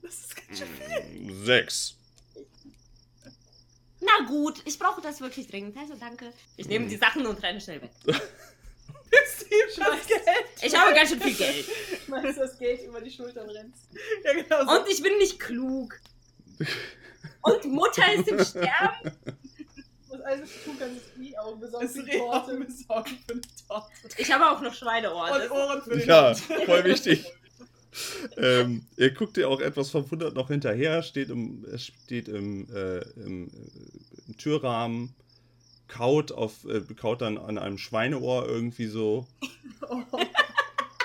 [0.00, 1.44] Das ist ganz schön viel.
[1.44, 1.96] Sechs.
[4.00, 5.76] Na gut, ich brauche das wirklich dringend.
[5.76, 6.32] Also danke.
[6.56, 7.92] Ich nehme die Sachen und renne schnell weg.
[8.04, 10.24] Gibst ihm das Geld.
[10.62, 11.66] Ich habe ganz schön viel Geld.
[12.06, 13.88] Du das Geld über die Schultern rennst?
[14.22, 14.80] Ja, genau so.
[14.80, 15.98] Und ich bin nicht klug.
[17.40, 19.12] Und Mutter ist im Sterben.
[20.24, 22.64] Alles tun kannst, ist nie Augen besorgen ist für die Rehaugen Torte.
[22.64, 23.88] besorgen für eine Torte.
[24.18, 25.42] Ich habe auch noch Schweineohren.
[25.42, 26.38] Und Ohren für den Ja, Hund.
[26.66, 27.24] voll wichtig.
[28.38, 32.98] ähm, ihr guckt ihr auch etwas verwundert noch hinterher, steht im, es steht im, äh,
[33.22, 35.14] im, äh, im Türrahmen,
[35.88, 39.26] kaut, auf, äh, kaut dann an einem Schweineohr irgendwie so
[39.88, 40.00] Oh.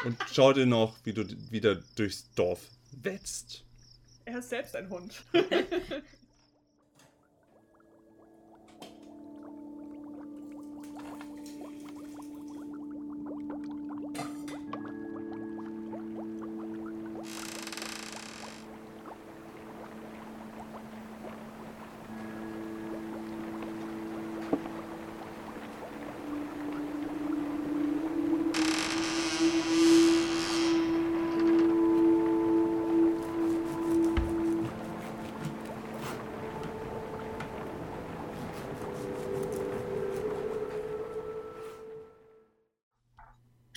[0.06, 2.62] und schaut ihr noch, wie du wieder durchs Dorf
[3.02, 3.64] wetzt.
[4.24, 5.24] Er ist selbst ein Hund.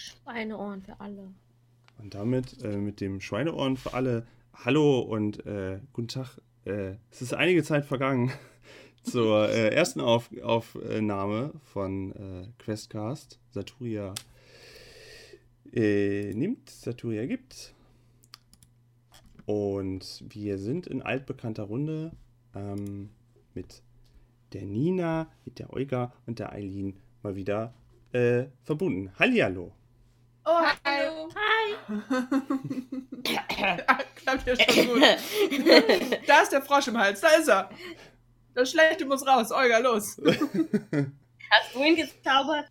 [0.00, 1.32] Schweineohren für alle.
[1.98, 6.38] Und damit äh, mit dem Schweineohren für alle Hallo und äh, guten Tag.
[6.64, 8.32] Äh, es ist einige Zeit vergangen
[9.02, 13.38] zur äh, ersten Auf Aufnahme von äh, Questcast.
[13.50, 14.14] Saturia
[15.72, 17.74] äh, nimmt, Saturia gibt.
[19.46, 22.12] Und wir sind in altbekannter Runde
[22.54, 23.10] ähm,
[23.54, 23.82] mit
[24.52, 27.74] der Nina, mit der Olga und der Eileen mal wieder
[28.12, 29.10] äh, verbunden.
[29.18, 29.72] Hallihallo.
[30.44, 31.28] Oh, Hallo.
[31.34, 31.74] Hi.
[34.16, 35.02] Klappt ja schon gut.
[36.26, 37.70] Da ist der Frosch im Hals, da ist er.
[38.54, 39.52] Das Schlechte muss raus.
[39.52, 40.20] Olga, los.
[40.24, 42.66] Hast du ihn gezaubert?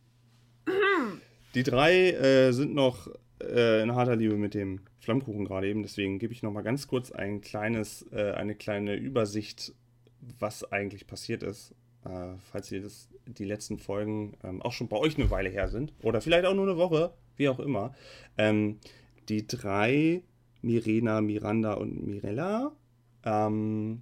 [1.54, 3.08] Die drei äh, sind noch
[3.42, 6.88] äh, in harter Liebe mit dem Flammkuchen gerade eben, deswegen gebe ich noch mal ganz
[6.88, 9.74] kurz ein kleines, äh, eine kleine Übersicht,
[10.40, 11.74] was eigentlich passiert ist,
[12.06, 15.70] äh, falls ihr das, die letzten Folgen ähm, auch schon bei euch eine Weile her
[15.70, 17.96] sind oder vielleicht auch nur eine Woche, wie auch immer.
[18.38, 18.78] Ähm,
[19.30, 20.22] die drei,
[20.62, 22.74] Mirena, Miranda und Mirella,
[23.24, 24.02] ähm,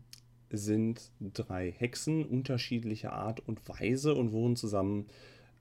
[0.50, 5.08] sind drei Hexen unterschiedlicher Art und Weise und wohnen zusammen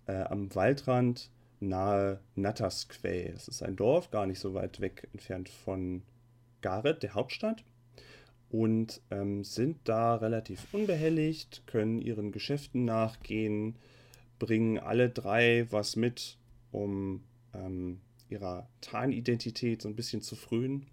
[0.06, 3.32] äh, am Waldrand nahe Nattersquell.
[3.32, 6.02] Das ist ein Dorf, gar nicht so weit weg entfernt von
[6.60, 7.64] Gareth, der Hauptstadt.
[8.48, 13.76] Und ähm, sind da relativ unbehelligt, können ihren Geschäften nachgehen,
[14.38, 16.38] bringen alle drei was mit,
[16.70, 17.22] um
[17.56, 20.86] ähm, ihrer Tarnidentität so ein bisschen zu frühen.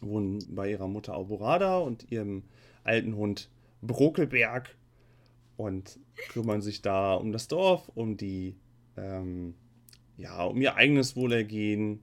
[0.00, 2.44] Wohnen bei ihrer Mutter Alborada und ihrem
[2.84, 3.50] alten Hund
[3.82, 4.74] Brokelberg
[5.56, 8.56] und kümmern sich da um das Dorf, um die,
[8.96, 9.54] ähm,
[10.16, 12.00] ja, um ihr eigenes Wohlergehen.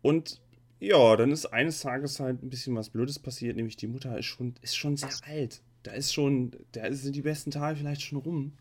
[0.00, 0.40] Und
[0.80, 4.26] ja, dann ist eines Tages halt ein bisschen was Blödes passiert, nämlich die Mutter ist
[4.26, 5.60] schon, ist schon sehr alt.
[5.82, 8.52] Da ist schon, da sind die besten Tage vielleicht schon rum.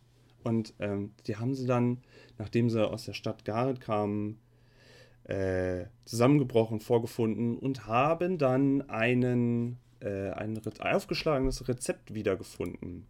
[0.44, 2.00] Und ähm, die haben sie dann,
[2.38, 4.40] nachdem sie aus der Stadt Gareth kamen,
[5.26, 13.06] äh, zusammengebrochen vorgefunden und haben dann einen, äh, ein Re aufgeschlagenes Rezept wiedergefunden.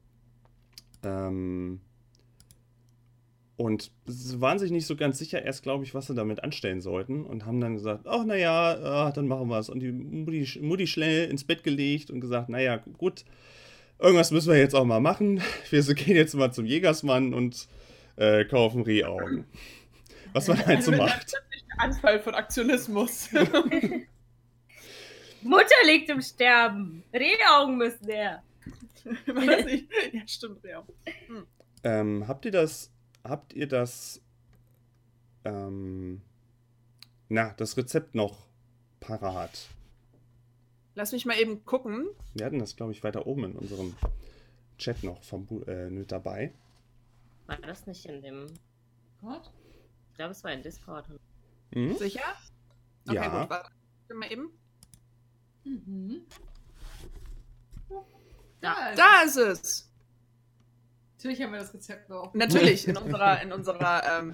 [1.04, 1.82] Ähm,
[3.58, 6.80] und sie waren sich nicht so ganz sicher, erst glaube ich, was sie damit anstellen
[6.80, 9.70] sollten und haben dann gesagt, ach naja, äh, dann machen wir es.
[9.70, 13.26] Und die Mutti, Mutti schnell ins Bett gelegt und gesagt, naja, gut,
[14.00, 15.42] irgendwas müssen wir jetzt auch mal machen.
[15.70, 17.68] Wir gehen jetzt mal zum Jägersmann und
[18.16, 19.46] äh, kaufen Rehaugen.
[20.34, 21.34] Was man halt so macht.
[21.78, 23.30] Anfall von Aktionismus.
[25.42, 27.04] Mutter liegt im Sterben.
[27.14, 28.44] Rehaugen müssen her.
[29.28, 29.88] War das nicht?
[30.12, 30.84] Ja, stimmt, ja.
[31.84, 32.92] Ähm, habt ihr das,
[33.24, 34.22] habt ihr das,
[35.46, 36.22] ähm,
[37.30, 38.48] na, das Rezept noch
[39.00, 39.68] parat?
[40.98, 42.08] Lass mich mal eben gucken.
[42.34, 43.96] Wir hatten das, glaube ich, weiter oben in unserem
[44.80, 46.52] Chat noch vom, Bu- äh, mit dabei.
[47.46, 48.48] War das nicht in dem.
[49.22, 49.52] Gott.
[50.10, 51.08] Ich glaube, es war in Discord.
[51.76, 51.96] Mhm.
[51.98, 52.24] Sicher?
[53.08, 53.42] Okay, Ja.
[53.42, 53.70] gut, warte.
[54.16, 54.50] Mal eben.
[55.66, 56.22] Mhm.
[58.60, 58.90] Da.
[58.90, 59.92] ist Da ist es.
[61.18, 62.34] Natürlich haben wir das Rezept noch.
[62.34, 64.34] Natürlich, in unserer, in unserer ähm,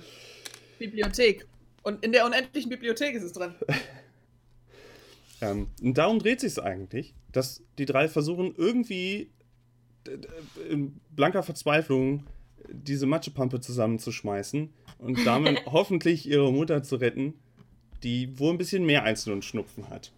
[0.80, 1.46] Bibliothek.
[1.82, 3.54] Und in der unendlichen Bibliothek ist es drin.
[5.44, 9.30] Ähm, und darum dreht sich es eigentlich, dass die drei versuchen irgendwie
[10.70, 12.26] in blanker Verzweiflung
[12.70, 17.34] diese Matschepampe zusammenzuschmeißen und damit hoffentlich ihre Mutter zu retten,
[18.04, 20.14] die wohl ein bisschen mehr als nur einen Schnupfen hat.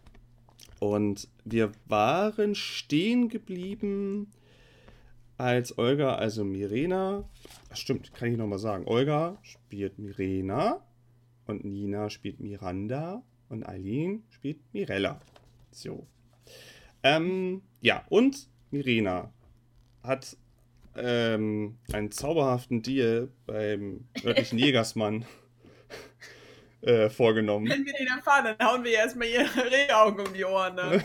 [0.79, 4.31] Und wir waren stehen geblieben,
[5.38, 7.27] als Olga, also Mirena,
[7.73, 10.81] stimmt, kann ich nochmal sagen, Olga spielt Mirena
[11.45, 15.19] und Nina spielt Miranda und Eileen spielt Mirella.
[15.71, 16.08] So.
[17.03, 19.31] Ähm, ja, und Mirena
[20.03, 20.38] hat
[20.95, 25.25] ähm, einen zauberhaften Deal beim örtlichen Jägersmann
[26.81, 27.67] äh, vorgenommen.
[27.69, 30.75] Wenn wir den erfahren, dann hauen wir erstmal ihre Rehaugen um die Ohren.
[30.75, 31.03] Ne?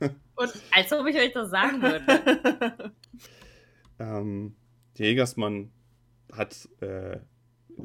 [0.34, 2.92] Und Als ob ich euch das sagen würde.
[3.98, 4.56] Ähm,
[4.98, 5.70] der Jägersmann
[6.32, 7.18] hat äh,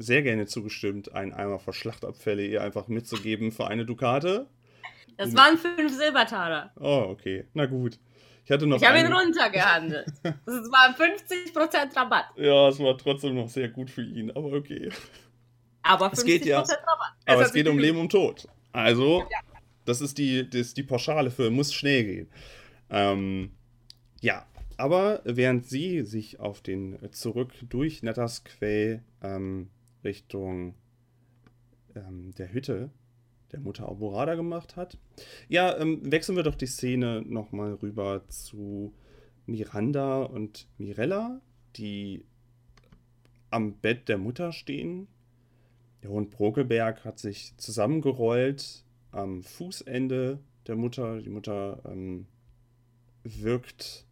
[0.00, 4.46] sehr gerne zugestimmt, einen Eimer voll Schlachtabfälle ihr einfach mitzugeben für eine Dukate.
[5.16, 6.72] Das waren fünf Silbertaler.
[6.78, 7.46] Oh, okay.
[7.54, 7.98] Na gut.
[8.44, 10.06] Ich hatte noch Ich habe ihn runtergehandelt.
[10.22, 12.26] Das waren 50% Rabatt.
[12.36, 14.90] Ja, es war trotzdem noch sehr gut für ihn, aber okay.
[15.82, 17.12] Aber 50% Es geht ja- Rabatt.
[17.26, 17.78] Aber es geht um.
[17.78, 18.46] Leben und Tod.
[18.72, 19.24] Also,
[19.84, 22.28] das ist die, das ist die Pauschale für muss schnell gehen.
[22.90, 23.50] Ähm,
[24.20, 29.70] ja, aber während sie sich auf den zurück durch Nettersquell ähm,
[30.06, 30.74] Richtung
[31.94, 32.90] ähm, der Hütte
[33.52, 34.98] der Mutter Alborada gemacht hat,
[35.48, 38.94] ja, ähm, wechseln wir doch die Szene nochmal rüber zu
[39.46, 41.40] Miranda und Mirella,
[41.76, 42.24] die
[43.50, 45.06] am Bett der Mutter stehen
[46.06, 50.38] der Hund Brokelberg hat sich zusammengerollt am Fußende
[50.68, 51.20] der Mutter.
[51.20, 52.26] Die Mutter ähm,
[53.24, 54.06] wirkt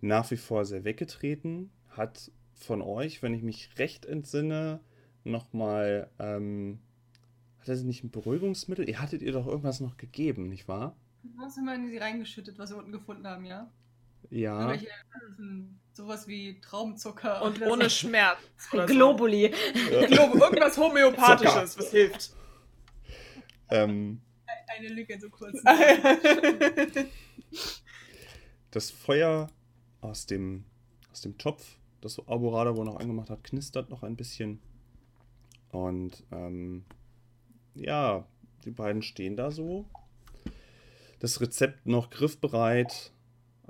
[0.00, 4.80] nach wie vor sehr weggetreten, hat von euch, wenn ich mich recht entsinne,
[5.24, 6.78] nochmal, ähm,
[7.60, 8.88] hat er sie nicht ein Beruhigungsmittel?
[8.88, 10.96] Ihr hattet ihr doch irgendwas noch gegeben, nicht wahr?
[11.36, 13.70] Was haben wir in sie reingeschüttet, was wir unten gefunden haben, ja?
[14.30, 14.74] Ja.
[15.36, 17.42] Hm, sowas wie Traumzucker.
[17.42, 17.90] Und ohne so.
[17.90, 18.38] Schmerz.
[18.72, 18.94] oder so.
[18.94, 19.46] Globuli.
[19.90, 22.32] Irgendwas Homöopathisches, was hilft.
[23.70, 24.20] Ähm,
[24.66, 25.62] Eine Lücke so kurz.
[28.70, 29.48] das Feuer
[30.00, 30.64] aus dem,
[31.10, 34.60] aus dem Topf, das Alborada wohl noch angemacht hat, knistert noch ein bisschen.
[35.70, 36.84] Und ähm,
[37.74, 38.26] ja,
[38.64, 39.86] die beiden stehen da so.
[41.20, 43.12] Das Rezept noch griffbereit.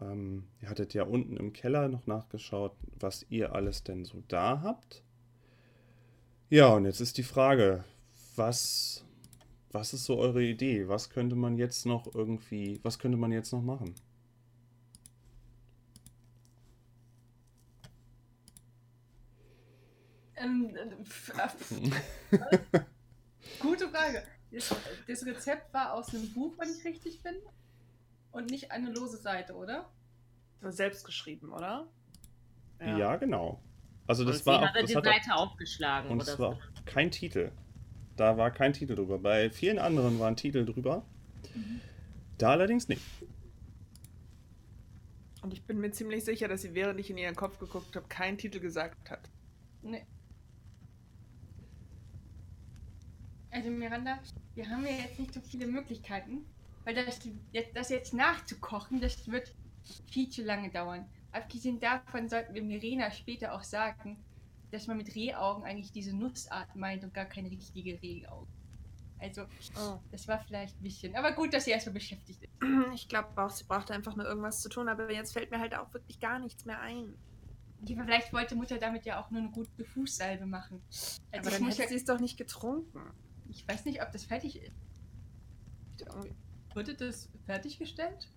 [0.00, 4.60] Ähm, ihr hattet ja unten im Keller noch nachgeschaut, was ihr alles denn so da
[4.62, 5.02] habt.
[6.50, 7.84] Ja, und jetzt ist die Frage,
[8.36, 9.04] was,
[9.72, 10.88] was ist so eure Idee?
[10.88, 13.94] Was könnte man jetzt noch irgendwie, was könnte man jetzt noch machen?
[20.40, 22.80] Ähm, äh, äh,
[23.60, 24.22] Gute Frage.
[24.50, 24.74] Das,
[25.06, 27.34] das Rezept war aus einem Buch, wenn ich richtig bin.
[28.30, 29.90] Und nicht eine lose Seite, oder?
[30.60, 31.88] War selbst geschrieben, oder?
[32.80, 33.60] Ja, genau.
[34.06, 36.08] Also das Und war auch, hat das die hat Seite aufgeschlagen.
[36.08, 36.42] auch, und oder es so.
[36.42, 37.50] war auch kein Titel.
[38.16, 39.18] Da war kein Titel drüber.
[39.18, 41.04] Bei vielen anderen waren Titel drüber.
[42.38, 43.02] Da allerdings nicht.
[45.42, 48.06] Und ich bin mir ziemlich sicher, dass sie, während ich in ihren Kopf geguckt habe,
[48.08, 49.20] keinen Titel gesagt hat.
[49.82, 50.04] Nee.
[53.50, 54.18] Also Miranda,
[54.54, 56.44] wir haben ja jetzt nicht so viele Möglichkeiten,
[56.84, 57.18] weil das,
[57.52, 59.54] jetzt- das jetzt nachzukochen, das wird
[60.10, 61.06] viel zu lange dauern.
[61.32, 64.18] Abgesehen davon sollten wir Mirena später auch sagen,
[64.70, 68.48] dass man mit Rehaugen eigentlich diese Nussart meint und gar keine richtige Rehaugen.
[69.20, 69.42] Also,
[69.76, 69.98] Oh.
[70.12, 71.16] das war vielleicht ein bisschen.
[71.16, 72.50] Aber gut, dass sie erstmal beschäftigt ist.
[72.94, 75.74] Ich glaube auch, sie brauchte einfach nur irgendwas zu tun, aber jetzt fällt mir halt
[75.74, 77.14] auch wirklich gar nichts mehr ein.
[77.84, 80.80] Ja, Vielleicht wollte Mutter damit ja auch nur eine gute Fußsalbe machen.
[80.90, 83.00] Also aber dann hätte ja, sie es doch nicht getrunken.
[83.48, 84.72] Ich weiß nicht, ob das fertig ist.
[86.74, 88.28] Wurde das fertiggestellt?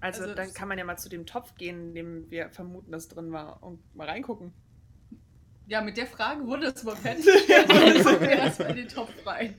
[0.00, 2.92] Also, Also dann kann man ja mal zu dem Topf gehen, in dem wir vermuten,
[2.92, 4.52] dass drin war und mal reingucken.
[5.66, 7.70] Ja, mit der Frage wurde es wohl fertiggestellt.
[7.70, 9.54] Also wir erstmal in den Topf rein.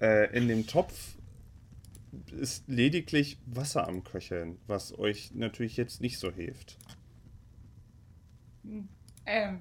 [0.00, 1.16] Äh, in dem Topf
[2.32, 6.78] ist lediglich Wasser am Köcheln, was euch natürlich jetzt nicht so hilft.
[8.64, 8.88] Hm.
[9.26, 9.60] Ähm.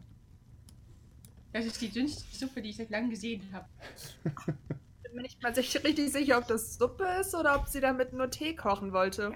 [1.55, 3.65] Das ist die dünnste Suppe, die ich seit langem gesehen habe.
[5.03, 8.29] Bin mir nicht mal richtig sicher, ob das Suppe ist oder ob sie damit nur
[8.29, 9.33] Tee kochen wollte.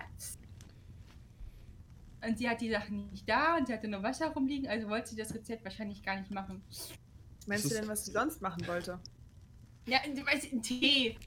[2.22, 5.12] Und sie hat die Sachen nicht da und sie hatte nur Wasser rumliegen, also wollte
[5.12, 6.62] sie das Rezept wahrscheinlich gar nicht machen.
[6.68, 9.00] Was meinst du denn, was sie sonst machen wollte?
[9.86, 11.18] Ja, du weißt, ein Tee.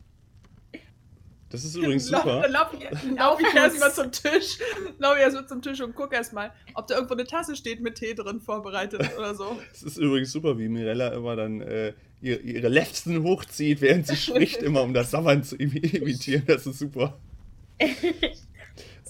[1.52, 2.40] Das ist übrigens Lauf- super.
[2.42, 4.58] Dann laufe ich, lauf ich erstmal zum Tisch.
[4.98, 7.94] Laufe ich erstmal zum Tisch und gucke erstmal, ob da irgendwo eine Tasse steht mit
[7.96, 9.58] Tee drin vorbereitet oder so.
[9.72, 14.16] Es ist übrigens super, wie Mirella immer dann äh, ihre, ihre Lefzen hochzieht, während sie
[14.16, 16.42] spricht, immer um das Sabbern zu imi- imitieren.
[16.46, 17.18] Das ist super.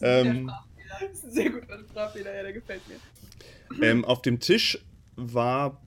[0.00, 0.50] Ähm,
[1.00, 3.84] Das ist ein sehr guter Sprachfehler, ja, der gefällt mir.
[3.86, 4.78] Ähm, auf dem Tisch
[5.16, 5.80] war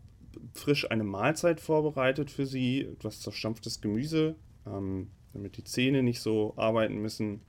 [0.53, 6.53] frisch eine Mahlzeit vorbereitet für sie, etwas zerstampftes Gemüse, ähm, damit die Zähne nicht so
[6.57, 7.41] arbeiten müssen.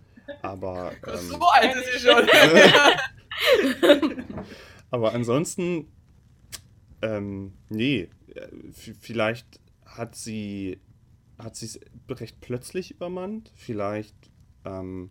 [0.42, 2.28] Aber, ähm, so alt ist sie schon.
[4.90, 5.86] aber ansonsten,
[7.00, 8.48] ähm, nee, äh,
[9.00, 10.80] vielleicht hat sie
[11.38, 13.52] hat sie es recht plötzlich übermannt.
[13.54, 14.16] Vielleicht
[14.64, 15.10] ähm,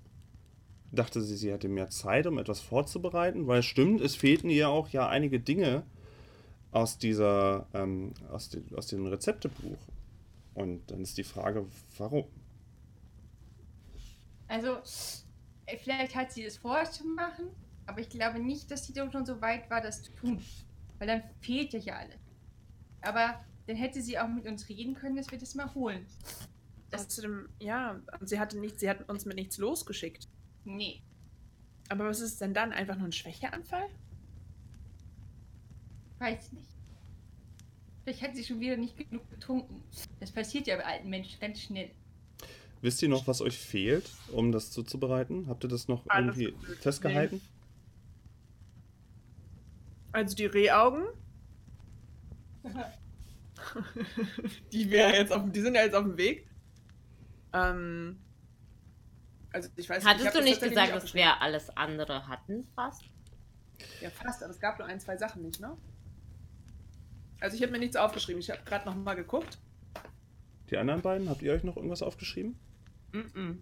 [0.91, 4.69] dachte sie, sie hätte mehr Zeit, um etwas vorzubereiten, weil es stimmt, es fehlten ihr
[4.69, 5.83] auch ja einige Dinge
[6.71, 9.77] aus dieser, ähm, aus, de, aus dem Rezeptebuch.
[10.53, 11.65] Und dann ist die Frage,
[11.97, 12.25] warum?
[14.47, 14.77] Also,
[15.65, 17.47] äh, vielleicht hat sie es vorher zu machen,
[17.86, 20.41] aber ich glaube nicht, dass sie doch schon so weit war, das zu tun.
[20.97, 22.19] Weil dann fehlt ja hier alles.
[23.01, 26.05] Aber dann hätte sie auch mit uns reden können, dass wir das mal holen.
[26.89, 30.27] Das, Außerdem, ja, sie hatte nicht, sie hat uns mit nichts losgeschickt.
[30.63, 31.01] nee.
[31.88, 32.73] Aber was ist denn dann?
[32.73, 33.88] Einfach nur ein Schwächeanfall?
[36.17, 36.69] Weiß nicht.
[38.03, 39.84] Vielleicht hat sie schon wieder nicht genug getrunken.
[40.19, 41.91] Das passiert ja bei alten Menschen ganz schnell.
[42.81, 45.47] Wisst ihr noch, was euch fehlt, um das zuzubereiten?
[45.47, 46.77] Habt ihr das noch Alles irgendwie gut.
[46.77, 47.41] festgehalten?
[50.11, 51.05] Also die Rehaugen.
[54.71, 56.47] die wäre jetzt auf, die sind ja jetzt auf dem Weg.
[57.53, 58.19] Ähm,
[59.51, 63.03] also ich weiß ich Hattest hab du nicht gesagt, dass wir alles andere hatten fast?
[64.01, 65.77] Ja, fast, aber es gab nur ein, zwei Sachen nicht, ne?
[67.39, 68.39] Also ich habe mir nichts aufgeschrieben.
[68.39, 69.57] Ich habe gerade noch mal geguckt.
[70.69, 72.56] Die anderen beiden, habt ihr euch noch irgendwas aufgeschrieben?
[73.12, 73.58] Mm-mm.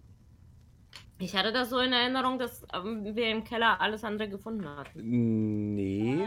[1.18, 5.74] Ich hatte das so in Erinnerung, dass ähm, wir im Keller alles andere gefunden hatten.
[5.74, 6.26] Nee.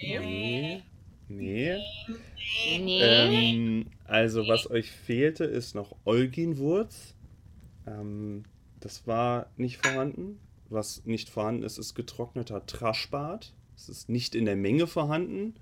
[0.00, 0.82] Nee.
[1.28, 1.78] Nee.
[2.78, 3.00] Nee.
[3.00, 7.14] Ähm, also, was euch fehlte, ist noch Olginwurz.
[7.86, 8.44] Ähm,
[8.80, 10.38] das war nicht vorhanden.
[10.68, 13.54] Was nicht vorhanden ist, ist getrockneter Traschbart.
[13.76, 15.54] Es ist nicht in der Menge vorhanden.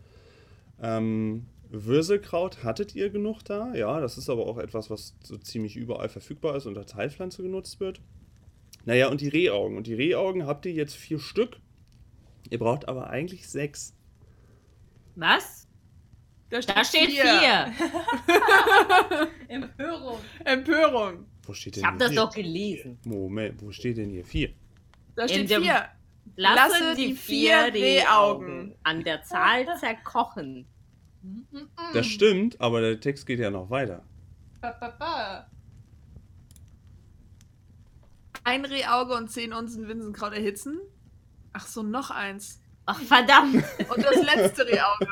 [0.83, 3.74] Ähm, Würselkraut hattet ihr genug da.
[3.74, 7.42] Ja, das ist aber auch etwas, was so ziemlich überall verfügbar ist und als Heilpflanze
[7.42, 8.00] genutzt wird.
[8.84, 9.76] Naja, und die Rehaugen.
[9.76, 11.58] Und die Rehaugen habt ihr jetzt vier Stück.
[12.50, 13.94] Ihr braucht aber eigentlich sechs.
[15.16, 15.66] Was?
[16.50, 17.72] Da Da steht vier.
[19.48, 20.18] Empörung.
[20.44, 21.26] Empörung.
[21.42, 22.16] Wo steht denn Ich habe das vier?
[22.20, 22.98] doch gelesen.
[23.04, 24.50] Moment, wo steht denn hier vier?
[25.16, 25.88] Da steht vier.
[26.37, 30.66] Lasse, Lasse die die vier vier Rehaugen Rehaugen an der Zahl zerkochen.
[31.92, 34.04] Das stimmt, aber der Text geht ja noch weiter.
[34.60, 35.50] Ba, ba, ba.
[38.44, 40.78] Ein Rehauge und zehn Unzen Winsenkraut erhitzen.
[41.52, 42.60] Ach so, noch eins.
[42.87, 43.64] Ach, verdammt.
[43.94, 45.06] Und das letzte Rehauge.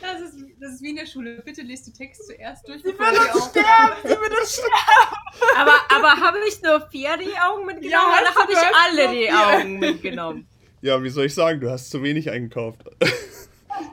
[0.00, 1.42] Das ist, das ist wie in der Schule.
[1.44, 2.82] Bitte lest den Text zuerst durch.
[2.82, 3.96] Sie ihr uns sterben!
[4.02, 5.58] Sie wird uns sterben!
[5.58, 9.10] Aber, aber habe ich nur vier Rehaugen mitgenommen Ja, oder habe ich alle.
[9.10, 10.48] Rehaugen mitgenommen?
[10.80, 12.82] Ja, wie soll ich sagen, du hast zu wenig eingekauft.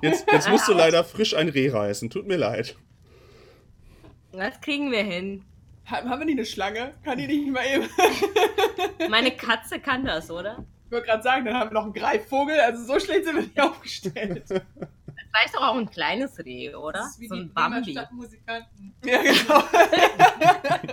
[0.01, 2.09] Jetzt, jetzt musst du leider frisch ein Reh reißen.
[2.09, 2.75] Tut mir leid.
[4.31, 5.43] Das kriegen wir hin.
[5.85, 6.93] Haben haben wir nicht eine Schlange?
[7.03, 7.87] Kann die nicht mal eben?
[9.09, 10.65] Meine Katze kann das, oder?
[10.85, 12.59] Ich wollte gerade sagen, dann haben wir noch einen Greifvogel.
[12.59, 14.43] Also so schlecht sind wir nicht aufgestellt.
[14.47, 16.99] Vielleicht doch auch ein kleines Reh, oder?
[16.99, 17.91] Das ist wie So die ein Bremer Bambi.
[17.91, 18.93] Stadtmusikanten.
[19.05, 19.63] Ja, genau.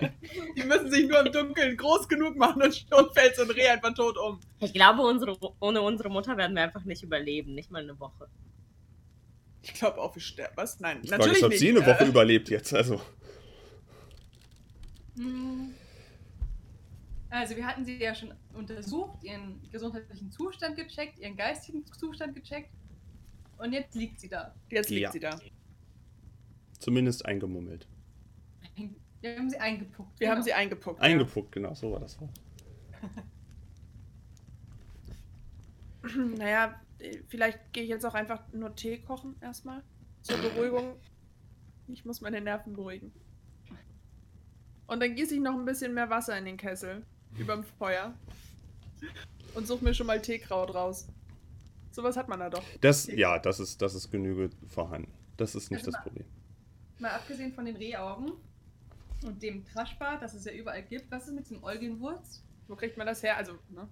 [0.56, 3.68] die müssen sich nur im Dunkeln groß genug machen und schon fällt so ein Reh
[3.68, 4.40] einfach tot um.
[4.60, 7.54] Ich glaube, unsere, ohne unsere Mutter werden wir einfach nicht überleben.
[7.54, 8.28] Nicht mal eine Woche.
[9.66, 10.52] Ich glaube auch, wir sterben.
[10.56, 10.78] Was?
[10.80, 11.58] Nein, Frage natürlich ob nicht.
[11.60, 12.74] sie eine Woche Äh, überlebt jetzt.
[12.74, 13.00] Also,
[15.16, 15.72] Hm.
[17.30, 22.70] Also, wir hatten sie ja schon untersucht, ihren gesundheitlichen Zustand gecheckt, ihren geistigen Zustand gecheckt.
[23.58, 24.54] Und jetzt liegt sie da.
[24.70, 25.12] Jetzt liegt Ja.
[25.12, 25.38] sie da.
[26.78, 27.88] zumindest eingemummelt.
[29.22, 30.20] Wir haben sie eingepuckt.
[30.20, 30.36] Wir genau.
[30.36, 31.00] haben sie eingepuckt.
[31.00, 32.18] Eingepuckt, genau, so war das.
[32.20, 32.28] Ja.
[36.36, 36.80] Naja,
[37.28, 39.82] vielleicht gehe ich jetzt auch einfach nur Tee kochen erstmal.
[40.22, 40.96] Zur Beruhigung.
[41.88, 43.12] Ich muss meine Nerven beruhigen.
[44.86, 47.04] Und dann gieße ich noch ein bisschen mehr Wasser in den Kessel.
[47.38, 48.14] Überm Feuer.
[49.54, 51.06] Und suche mir schon mal Teekraut raus.
[51.90, 52.62] Sowas hat man da doch.
[52.80, 55.12] Das, ja, das ist, das ist Genüge vorhanden.
[55.36, 56.26] Das ist nicht Also das mal- Problem.
[56.98, 58.32] Mal abgesehen von den Rehaugen
[59.24, 62.42] und dem Traschbart, das es ja überall gibt, was ist mit dem Eugenwurz?
[62.68, 63.36] Wo kriegt man das her?
[63.36, 63.88] Also, ne?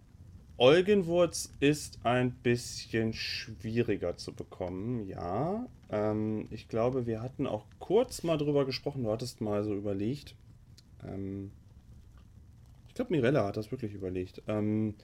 [0.59, 5.67] Eugenwurz ist ein bisschen schwieriger zu bekommen, ja.
[5.91, 9.03] Ähm, ich glaube, wir hatten auch kurz mal drüber gesprochen.
[9.05, 10.35] Du hattest mal so überlegt.
[11.05, 11.51] Ähm,
[12.89, 14.43] Ich glaube, Mirella hat das wirklich überlegt.
[14.49, 14.95] Ähm,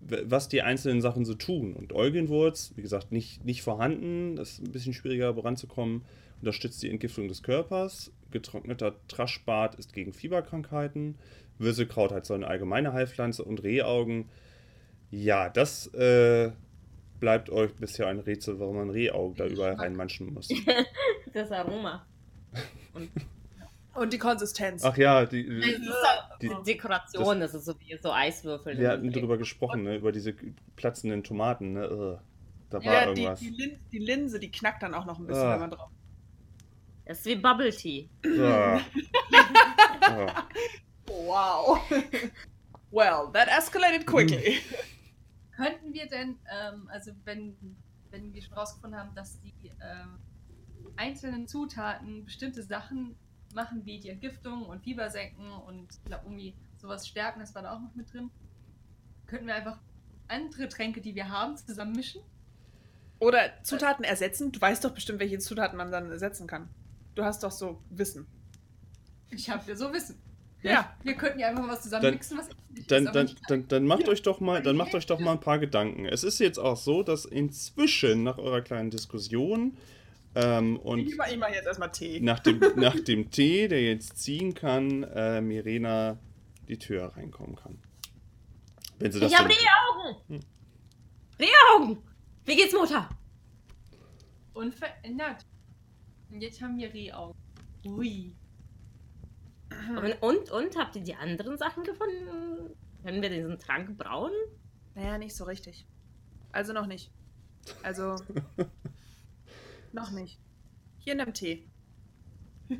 [0.00, 1.74] was die einzelnen Sachen so tun.
[1.74, 4.34] Und Eugenwurz, wie gesagt, nicht, nicht vorhanden.
[4.36, 6.02] Das ist ein bisschen schwieriger voranzukommen.
[6.40, 8.10] Unterstützt die Entgiftung des Körpers.
[8.32, 11.14] Getrockneter Traschbart ist gegen Fieberkrankheiten.
[11.58, 13.44] Würselkraut hat so eine allgemeine Heilpflanze.
[13.44, 14.24] Und Rehaugen,
[15.12, 16.50] ja, das äh,
[17.20, 20.48] bleibt euch bisher ein Rätsel, warum man Rehaugen da überall reinmanschen muss.
[21.32, 22.04] Das Aroma.
[23.94, 24.84] Und die Konsistenz.
[24.84, 25.80] Ach ja, die, Das ist
[26.42, 28.76] Die- die Dekoration, das ist so wie so Eiswürfel.
[28.78, 30.34] wir hatten drüber gesprochen, ne, über diese
[30.76, 31.74] platzenden Tomaten.
[31.74, 31.90] Ne?
[31.90, 32.18] Ugh,
[32.70, 33.40] da war ja, die, irgendwas.
[33.40, 35.52] die, Lin die Linse, die knackt dann auch noch ein bisschen, Ah.
[35.52, 35.90] wenn man drauf.
[37.06, 38.08] Das ist wie Bubble Tea.
[38.40, 38.80] Ah.
[40.04, 40.48] Ah.
[41.06, 41.78] Wow.
[42.90, 44.56] well, that escalated quickly.
[45.92, 47.56] Könnten wir denn, ähm, also wenn,
[48.10, 50.18] wenn wir schon rausgefunden haben, dass die ähm,
[50.96, 53.14] einzelnen Zutaten bestimmte Sachen
[53.54, 57.62] machen, wie die Entgiftung und Fieber senken und ich glaube irgendwie sowas stärken, das war
[57.62, 58.30] da auch noch mit drin,
[59.26, 59.78] könnten wir einfach
[60.28, 62.22] andere Tränke, die wir haben, zusammenmischen?
[63.18, 64.50] Oder Zutaten ersetzen.
[64.50, 66.68] Du weißt doch bestimmt, welche Zutaten man dann ersetzen kann.
[67.14, 68.26] Du hast doch so Wissen.
[69.30, 70.20] Ich habe ja so Wissen.
[70.62, 70.94] Ja.
[71.02, 73.86] Wir könnten ja einfach was zusammenmixen, was ähnlich Dann, ist, aber dann, nicht dann, dann
[73.86, 76.06] macht euch doch mal, dann macht euch doch mal ein paar Gedanken.
[76.06, 79.76] Es ist jetzt auch so, dass inzwischen nach eurer kleinen Diskussion
[80.34, 82.20] ähm, und ich mache mach jetzt erstmal Tee.
[82.20, 86.18] nach dem, nach dem Tee, der jetzt ziehen kann, äh, Mirena
[86.68, 87.78] die Tür reinkommen kann.
[88.98, 90.22] Wenn sie das Ich habe Rehaugen!
[90.28, 90.40] Hm.
[91.38, 91.98] Rehaugen!
[92.44, 93.08] Wie geht's, Mutter?
[94.54, 95.46] unverändert.
[96.30, 97.36] Und jetzt haben wir Rehaugen.
[97.86, 98.32] Ui.
[99.96, 102.74] Und, und, und, habt ihr die anderen Sachen gefunden?
[103.02, 104.32] Können wir diesen Trank brauen?
[104.94, 105.86] Naja, nicht so richtig.
[106.52, 107.10] Also noch nicht.
[107.82, 108.16] Also.
[109.92, 110.38] noch nicht.
[110.98, 111.68] Hier in dem Tee.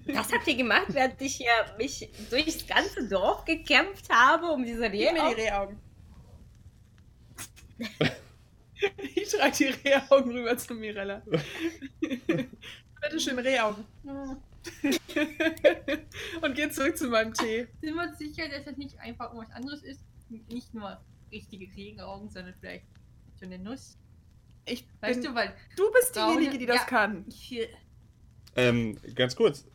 [0.06, 4.90] Das habt ihr gemacht, während ich hier mich durchs ganze Dorf gekämpft habe, um diese
[4.90, 5.36] Gib mir Rehaugen.
[5.36, 5.78] die Rehaugen.
[9.14, 11.22] ich trage die Rehaugen rüber zu Mirella.
[12.00, 13.84] Bitte schön, Rehaugen.
[16.42, 17.66] Und geh zurück zu meinem Tee.
[17.80, 20.04] Sind wir uns sicher, dass das nicht einfach irgendwas anderes ist?
[20.48, 21.00] Nicht nur
[21.30, 22.86] richtige Regenaugen, sondern vielleicht
[23.38, 23.98] so eine Nuss.
[24.64, 26.84] Ich Weißt bin, du, weil du bist Braune- diejenige, die das ja.
[26.84, 27.24] kann.
[27.28, 27.68] hier.
[28.54, 29.66] Ähm, ganz kurz.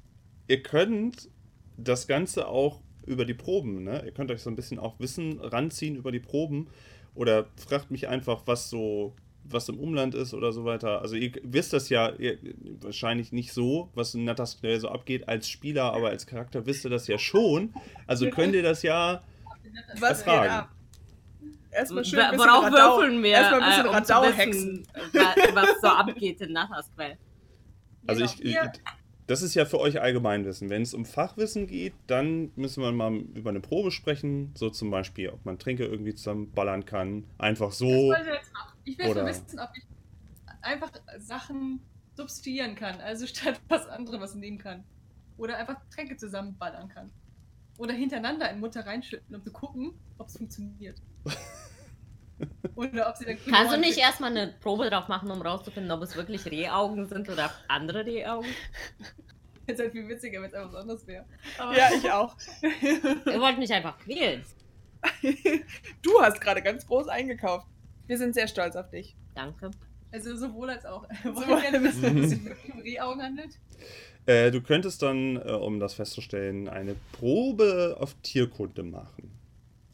[0.47, 1.29] Ihr könnt
[1.77, 4.03] das Ganze auch über die Proben, ne?
[4.05, 6.69] Ihr könnt euch so ein bisschen auch Wissen ranziehen über die Proben.
[7.15, 9.15] Oder fragt mich einfach, was so,
[9.49, 11.01] was im Umland ist oder so weiter.
[11.01, 12.37] Also ihr wisst das ja ihr,
[12.81, 16.89] wahrscheinlich nicht so, was in Nattersknell so abgeht als Spieler, aber als Charakter wisst ihr
[16.89, 17.73] das ja schon.
[18.05, 19.21] Also könnt ihr das ja.
[19.99, 20.49] Was Erfragen.
[20.51, 20.69] ab?
[21.71, 24.87] Erstmal schön ein bisschen Worauf Radau, würfeln wir, erstmal ein bisschen äh, um Radau wissen,
[25.53, 27.17] was so abgeht in Nattersquell?
[28.07, 28.71] Also Genau, ich, wir-
[29.27, 30.69] das ist ja für euch Allgemeinwissen.
[30.69, 34.53] Wenn es um Fachwissen geht, dann müssen wir mal über eine Probe sprechen.
[34.55, 37.25] So zum Beispiel, ob man Tränke irgendwie zusammenballern kann.
[37.37, 37.87] Einfach Das so.
[37.87, 38.76] wollen wir jetzt machen.
[38.87, 39.83] Ich will Oder- nur wissen, ob ich
[40.61, 41.81] einfach Sachen
[42.15, 43.01] substituieren kann.
[43.01, 44.83] Also statt was anderes was nehmen kann.
[45.37, 47.11] Oder einfach Tränke zusammenballern kann.
[47.77, 50.99] Oder hintereinander in Mutter reinschütten, um zu gucken, ob es funktioniert.
[52.75, 53.37] Oder ob sie dann.
[53.49, 57.29] Kannst du nicht erstmal eine Probe drauf machen, um rauszufinden, ob es wirklich Rehaugen sind
[57.29, 58.49] oder andere Rehaugen?
[59.67, 61.25] Jetzt halt viel witziger, wenn es einfach was anderes wäre.
[61.57, 62.37] Ja, ich auch.
[62.61, 64.45] Ihr wollt mich einfach quälen.
[66.01, 67.67] du hast gerade ganz groß eingekauft.
[68.07, 69.15] Wir sind sehr stolz auf dich.
[69.35, 69.71] Danke.
[70.11, 71.05] Also sowohl als auch.
[71.23, 73.59] So- Wollen wir gerne wissen, ob es sich um Rehaugen handelt?
[74.25, 79.31] Äh, du könntest dann, äh, um das festzustellen, eine Probe auf Tierkunde machen.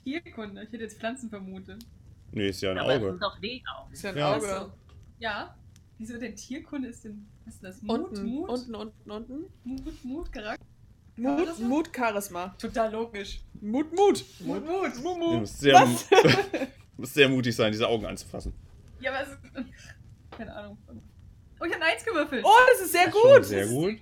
[0.03, 0.64] Tierkunde.
[0.64, 1.86] Ich hätte jetzt Pflanzen vermutet.
[2.32, 3.09] Nee, ist ja ein Aber es Auge.
[3.11, 3.93] sind doch Rehaugen.
[3.93, 4.36] Ist ja ein Ja.
[4.36, 4.72] Auge.
[5.20, 5.55] Ja.
[5.99, 7.26] Wieso denn Tierkunde ist denn.
[7.45, 7.82] Was ist das?
[7.82, 9.43] Mut, Unten, Mut, unten, unten, unten.
[9.64, 10.66] Mut, Mut, Charakter.
[11.16, 11.68] Mut, Charisma?
[11.68, 12.55] Mut, Charisma.
[12.59, 13.41] Total logisch.
[13.61, 14.26] Mut, Mut.
[14.39, 14.91] Mut, Mut.
[14.97, 15.39] Du Mut.
[15.41, 16.07] musst sehr, Was?
[16.98, 18.54] musst sehr mutig sein, diese Augen anzufassen.
[19.00, 19.39] Ja, aber es ist.
[20.38, 20.78] Keine Ahnung.
[21.60, 22.44] Oh, ich habe ein Eins gewürfelt.
[22.46, 23.46] Oh, das ist sehr Das ist gut.
[23.46, 24.00] Sehr gut.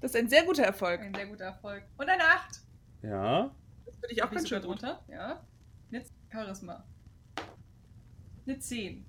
[0.00, 1.00] Das ist ein sehr guter Erfolg.
[1.00, 1.84] Ein sehr guter Erfolg.
[1.96, 2.60] Und eine Acht.
[3.02, 3.54] Ja.
[3.86, 5.02] Das finde ich auch ganz schön drunter.
[5.10, 5.42] Ja.
[5.90, 6.84] Jetzt Charisma.
[8.46, 9.04] Eine 10.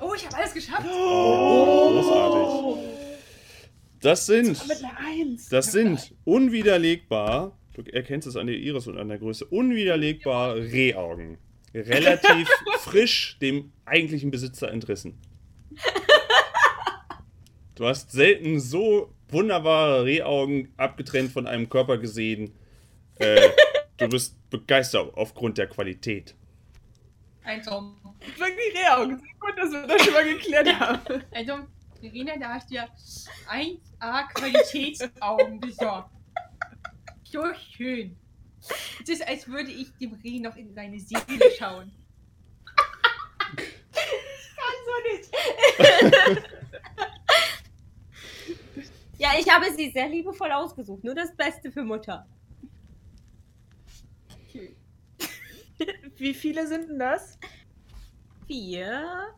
[0.00, 0.86] Oh, ich habe alles geschafft.
[0.88, 3.00] Oh, großartig.
[4.00, 5.48] Das sind, Mit einer Eins.
[5.48, 11.36] das sind unwiderlegbar, du erkennst es an der Iris und an der Größe, unwiderlegbar Rehaugen.
[11.74, 12.48] Relativ
[12.80, 15.18] frisch dem eigentlichen Besitzer entrissen.
[17.74, 22.52] Du hast selten so wunderbare Rehaugen abgetrennt von einem Körper gesehen.
[23.18, 23.50] Äh,
[23.96, 26.34] du bist begeistert aufgrund der Qualität.
[27.44, 27.96] Ein Tom.
[28.36, 29.18] Wirklich Rehaugen.
[29.38, 31.22] Gut, dass wir das schon mal geklärt haben.
[31.30, 31.66] Ein Tom.
[32.00, 32.88] Verena, da hast du ja
[33.50, 36.10] 1A Qualitätsaugen besorgt.
[37.24, 38.16] So schön.
[39.02, 41.92] Es ist, als würde ich dem Reh noch in seine Seele schauen.
[49.20, 51.04] Ja, ich habe sie sehr liebevoll ausgesucht.
[51.04, 52.26] Nur das Beste für Mutter.
[54.48, 54.74] Okay.
[56.16, 57.38] Wie viele sind denn das?
[58.46, 59.34] Vier.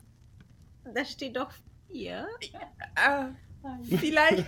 [0.85, 1.51] Da steht doch
[1.91, 2.29] vier.
[2.95, 4.47] Äh, vielleicht,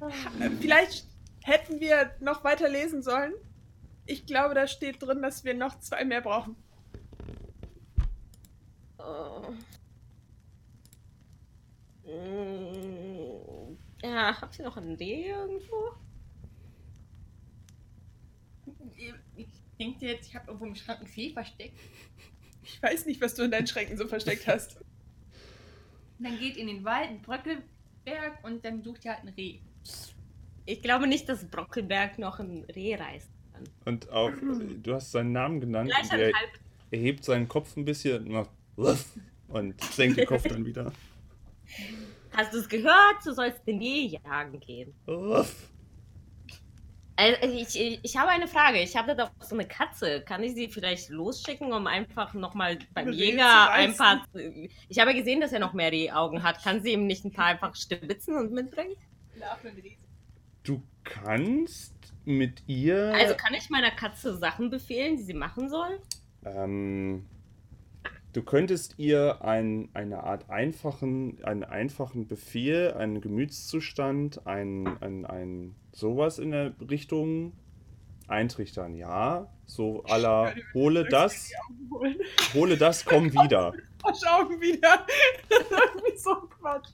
[0.60, 1.06] vielleicht
[1.44, 3.34] hätten wir noch weiter lesen sollen.
[4.06, 6.56] Ich glaube, da steht drin, dass wir noch zwei mehr brauchen.
[8.98, 9.54] Oh.
[14.02, 15.92] Ja, habt ihr noch ein D irgendwo?
[19.36, 19.48] Ich
[19.78, 21.78] denke jetzt, ich habe irgendwo im Schrank ein Fee versteckt.
[22.62, 24.78] Ich weiß nicht, was du in deinen Schränken so versteckt hast.
[26.18, 29.58] Dann geht in den Wald, ein Bröckelberg und dann sucht ihr halt ein Reh.
[30.64, 33.30] Ich glaube nicht, dass Brockelberg noch ein Reh reißt.
[33.84, 34.30] Und auch,
[34.82, 35.90] du hast seinen Namen genannt.
[35.90, 36.34] Und er halb.
[36.90, 38.50] erhebt seinen Kopf ein bisschen und macht
[39.48, 40.92] und senkt den Kopf dann wieder.
[42.32, 43.24] Hast du es gehört?
[43.24, 44.94] Du sollst den Reh jagen gehen.
[47.18, 48.78] Also, ich, ich, ich habe eine Frage.
[48.80, 50.20] Ich habe da doch so eine Katze.
[50.20, 54.26] Kann ich sie vielleicht losschicken, um einfach nochmal beim Eine Rehe Jäger zu ein paar.
[54.88, 56.62] Ich habe gesehen, dass er noch mehr Rehaugen hat.
[56.62, 58.96] Kann sie ihm nicht ein paar einfach stibitzen und mitbringen?
[60.62, 61.94] Du kannst
[62.26, 63.14] mit ihr.
[63.14, 66.00] Also kann ich meiner Katze Sachen befehlen, die sie machen soll?
[66.44, 67.26] Ähm,
[68.32, 75.74] du könntest ihr ein, eine Art einfachen, einen einfachen Befehl, einen Gemütszustand, ein, ein, ein
[75.92, 77.52] sowas in der Richtung
[78.28, 78.94] eintrichtern.
[78.94, 81.52] Ja, so aller hole das,
[82.54, 83.72] hole das, komm wieder.
[84.24, 85.06] Augen wieder.
[85.50, 86.88] Irgendwie so ein Quatsch.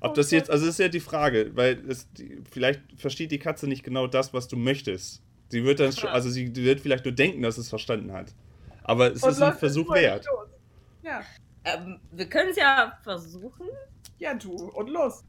[0.00, 3.38] Ob das jetzt, also das ist ja die Frage, weil es, die, vielleicht versteht die
[3.38, 5.22] Katze nicht genau das, was du möchtest.
[5.48, 8.34] Sie wird dann schon, also sie wird vielleicht nur denken, dass es verstanden hat.
[8.82, 10.26] Aber es Und ist ein Versuch wert.
[11.02, 11.22] Ja.
[11.64, 13.68] Ähm, wir können es ja versuchen.
[14.18, 14.52] Ja, du.
[14.52, 15.24] Und los.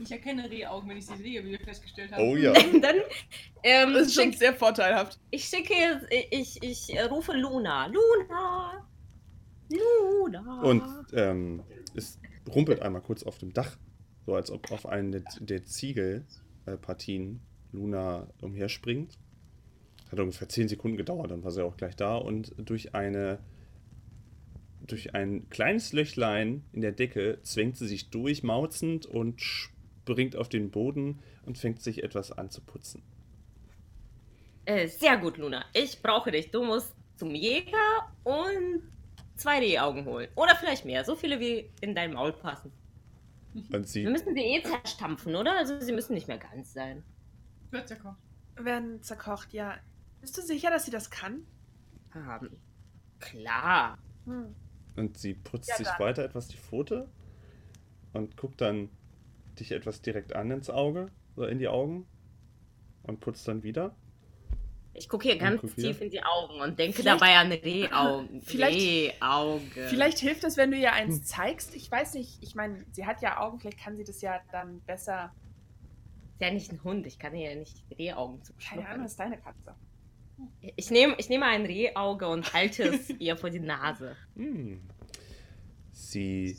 [0.00, 2.22] Ich erkenne Rehaugen, wenn ich sie sehe, wie wir festgestellt haben.
[2.22, 2.52] Oh ja.
[2.82, 2.96] Dann
[3.64, 5.18] ähm, Das ist schon sehr vorteilhaft.
[5.30, 7.86] ich schicke, ich, ich, ich rufe Luna.
[7.86, 8.86] Luna!
[9.68, 10.62] Luna!
[10.62, 11.62] Und ähm,
[11.94, 13.76] es rumpelt einmal kurz auf dem Dach,
[14.26, 17.40] so als ob auf einen der, der Ziegelpartien
[17.72, 19.18] Luna umherspringt.
[20.10, 23.38] Hat ungefähr 10 Sekunden gedauert, dann war sie auch gleich da und durch eine
[24.86, 30.48] durch ein kleines Löchlein in der Decke zwängt sie sich durch, mauzend und springt auf
[30.48, 33.02] den Boden und fängt sich etwas an zu putzen.
[34.64, 35.64] Äh, sehr gut, Luna.
[35.74, 36.50] Ich brauche dich.
[36.50, 38.82] Du musst zum Jäger und
[39.38, 40.28] zwei Rehaugen holen.
[40.34, 41.04] Oder vielleicht mehr.
[41.04, 42.72] So viele, wie in dein Maul passen.
[43.72, 45.56] Und sie Wir müssen sie eh zerstampfen, oder?
[45.56, 47.02] Also sie müssen nicht mehr ganz sein.
[47.70, 48.18] Wird zerkocht.
[48.56, 49.76] Werden zerkocht, ja.
[50.20, 51.46] Bist du sicher, dass sie das kann?
[52.14, 52.50] Ähm,
[53.20, 53.98] klar.
[54.26, 54.54] Hm.
[54.96, 56.00] Und sie putzt Ja, sich dann.
[56.00, 57.08] weiter etwas die Pfote
[58.12, 58.90] und guckt dann
[59.58, 62.06] dich etwas direkt an ins Auge, so in die Augen
[63.04, 63.94] und putzt dann wieder.
[64.98, 65.88] Ich gucke hier ganz guck hier.
[65.92, 68.42] tief in die Augen und denke Vielleicht- dabei an Rehaugen.
[68.44, 68.78] Vielleicht-
[69.20, 69.86] Rehauge.
[69.88, 71.74] Vielleicht hilft es, wenn du ihr eins zeigst.
[71.74, 74.80] Ich weiß nicht, ich meine, sie hat ja Augen, vielleicht kann sie das ja dann
[74.80, 75.32] besser.
[76.34, 77.06] Ist ja nicht ein Hund.
[77.06, 78.86] Ich kann ihr ja nicht Rehaugen Keine zuschnuppern.
[78.86, 79.74] Ahnung, das ist deine Katze.
[80.76, 84.14] Ich nehme ich nehme ein Rehauge und halte es ihr vor die Nase.
[84.36, 84.80] Hm.
[85.92, 86.56] Sie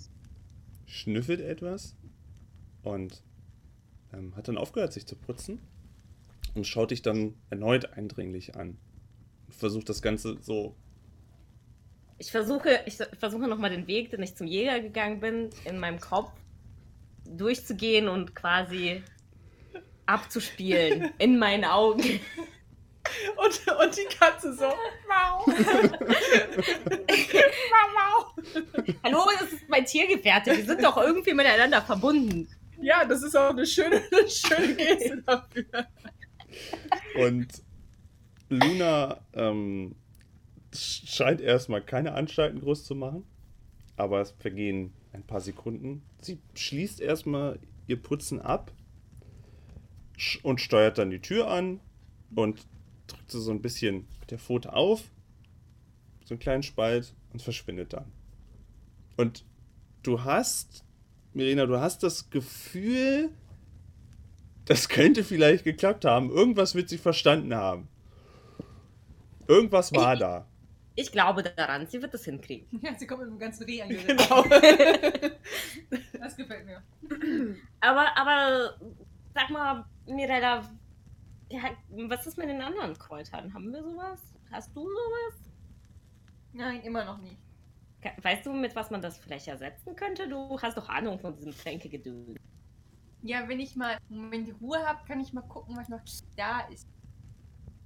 [0.85, 1.95] schnüffelt etwas
[2.83, 3.23] und
[4.13, 5.61] ähm, hat dann aufgehört, sich zu putzen
[6.55, 8.77] und schaut dich dann erneut eindringlich an.
[9.47, 10.75] Und versucht das Ganze so.
[12.17, 15.99] Ich versuche, ich versuche nochmal den Weg, den ich zum Jäger gegangen bin, in meinem
[15.99, 16.31] Kopf
[17.25, 19.03] durchzugehen und quasi
[20.05, 22.19] abzuspielen in meinen Augen.
[23.37, 24.71] Und, und die Katze so.
[25.07, 25.45] Mau.
[25.47, 25.55] mau,
[27.95, 28.33] mau.
[29.03, 30.55] Hallo, das ist mein Tiergefährte.
[30.55, 32.47] Wir sind doch irgendwie miteinander verbunden.
[32.81, 35.65] Ja, das ist auch eine schöne, eine schöne Geste dafür.
[37.19, 37.47] Und
[38.49, 39.95] Luna ähm,
[40.73, 43.23] scheint erstmal keine Anstalten groß zu machen,
[43.95, 46.03] aber es vergehen ein paar Sekunden.
[46.21, 48.71] Sie schließt erstmal ihr Putzen ab
[50.43, 51.79] und steuert dann die Tür an
[52.35, 52.65] und
[53.07, 55.03] drückt sie so ein bisschen mit der Pfote auf,
[56.25, 58.11] so einen kleinen Spalt und verschwindet dann.
[59.17, 59.45] Und
[60.03, 60.83] du hast,
[61.33, 63.31] Mirena, du hast das Gefühl,
[64.69, 66.29] das könnte vielleicht geklappt haben.
[66.29, 67.87] Irgendwas wird sie verstanden haben.
[69.47, 70.45] Irgendwas war da.
[70.95, 72.67] Ich glaube daran, sie wird das hinkriegen.
[72.83, 74.17] Ja, sie kommt mit einem ganzen Reh angeritten.
[74.17, 74.43] Genau.
[76.19, 76.83] Das gefällt mir.
[77.79, 78.75] Aber, aber,
[79.33, 80.69] sag mal, Mirella,
[81.49, 83.51] Ja, was ist mit den anderen Kräutern?
[83.53, 84.21] Haben wir sowas?
[84.51, 85.39] Hast du sowas?
[86.53, 87.37] Nein, immer noch nicht.
[88.21, 90.27] Weißt du, mit was man das vielleicht ersetzen könnte?
[90.29, 92.37] Du hast doch Ahnung von diesem Tränkegedöns.
[93.21, 96.01] Ja, wenn ich mal einen Moment Ruhe habe, kann ich mal gucken, was noch
[96.37, 96.87] da ist.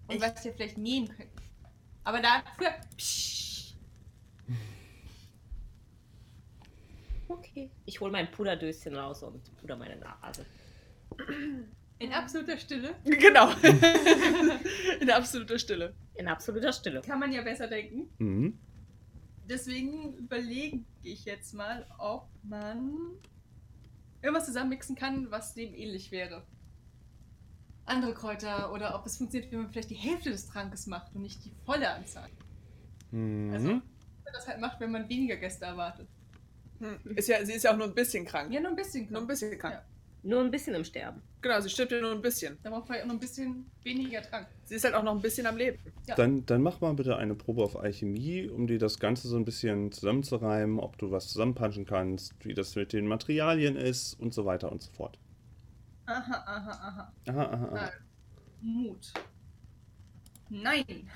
[0.08, 1.30] Und Ich- was wir vielleicht nähen können.
[2.04, 2.70] Aber dafür.
[2.98, 3.76] Psch,
[7.28, 7.72] Okay.
[7.86, 10.46] Ich hole mein Puderdöschen raus und puder meine Nase.
[12.00, 13.50] in absoluter Stille Genau.
[15.00, 15.96] In absoluter Stille.
[16.16, 17.02] In absoluter Stille.
[17.02, 18.10] kann man ja besser denken.
[18.20, 18.60] Mhm.
[19.50, 22.94] Deswegen überlege ich jetzt mal, ob man
[24.24, 26.44] irgendwas zusammenmixen kann, was dem ähnlich wäre.
[27.86, 31.22] Andere Kräuter oder ob es funktioniert, wenn man vielleicht die Hälfte des Trankes macht und
[31.22, 32.30] nicht die volle Anzahl.
[33.12, 33.54] Mhm.
[33.54, 36.08] Also, wenn man das halt macht, wenn man weniger Gäste erwartet.
[36.80, 37.00] Hm.
[37.16, 38.52] Ist ja, sie ist ja auch nur ein bisschen krank.
[38.52, 39.12] Ja, nur ein bisschen.
[39.12, 39.76] Nur ein bisschen krank.
[39.76, 39.84] Ja.
[40.26, 41.22] Nur ein bisschen im Sterben.
[41.42, 42.58] Genau, sie stirbt ja nur ein bisschen.
[42.64, 44.48] Da braucht man ja noch ein bisschen weniger Trank.
[44.64, 45.78] Sie ist halt auch noch ein bisschen am Leben.
[46.08, 46.16] Ja.
[46.16, 49.44] Dann, dann mach mal bitte eine Probe auf Alchemie, um dir das Ganze so ein
[49.44, 54.46] bisschen zusammenzureimen, ob du was zusammenpanschen kannst, wie das mit den Materialien ist und so
[54.46, 55.20] weiter und so fort.
[56.06, 57.14] Aha, aha, aha.
[57.28, 57.76] Aha, aha, aha.
[57.76, 57.92] Ah.
[58.62, 59.12] Mut.
[60.50, 61.10] Nein.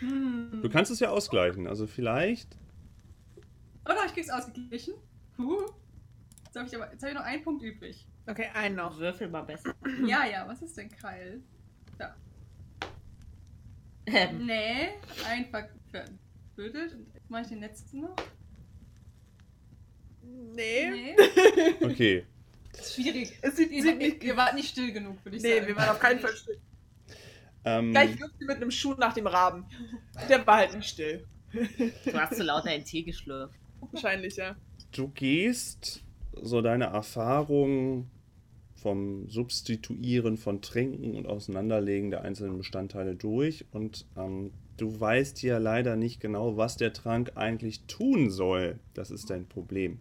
[0.00, 2.56] Du kannst es ja ausgleichen, also vielleicht.
[3.84, 4.94] Oh doch, ich krieg's ausgeglichen.
[5.38, 5.62] Puh.
[6.44, 8.06] Jetzt habe ich aber jetzt hab ich noch einen Punkt übrig.
[8.26, 8.98] Okay, einen noch.
[8.98, 9.74] Würfel mal besser.
[10.04, 11.40] Ja, ja, was ist denn Keil?
[11.96, 12.14] Da.
[14.06, 14.90] Ähm, Nee,
[15.26, 15.64] einfach
[16.56, 18.16] jetzt mache ich den letzten noch.
[20.22, 20.90] Nee.
[20.90, 21.16] Nee.
[21.84, 22.26] Okay.
[22.72, 23.32] Das ist schwierig.
[23.42, 24.22] Es sieht, Ihr, sieht nicht.
[24.24, 25.66] ihr wart nicht still genug, würde ich Nee, sagen.
[25.68, 26.60] wir waren auf keinen Fall still.
[27.64, 29.64] Ähm, Gleich wirft sie mit einem Schuh nach dem Raben.
[30.28, 31.26] Der war halt nicht still.
[31.52, 33.58] du hast zu laut einen Tee geschlürft.
[33.92, 34.54] Wahrscheinlich, ja.
[34.92, 36.04] Du gehst
[36.40, 38.10] so deine Erfahrung
[38.74, 45.58] vom Substituieren von Trinken und Auseinanderlegen der einzelnen Bestandteile durch und ähm, du weißt ja
[45.58, 48.78] leider nicht genau, was der Trank eigentlich tun soll.
[48.94, 49.98] Das ist dein Problem.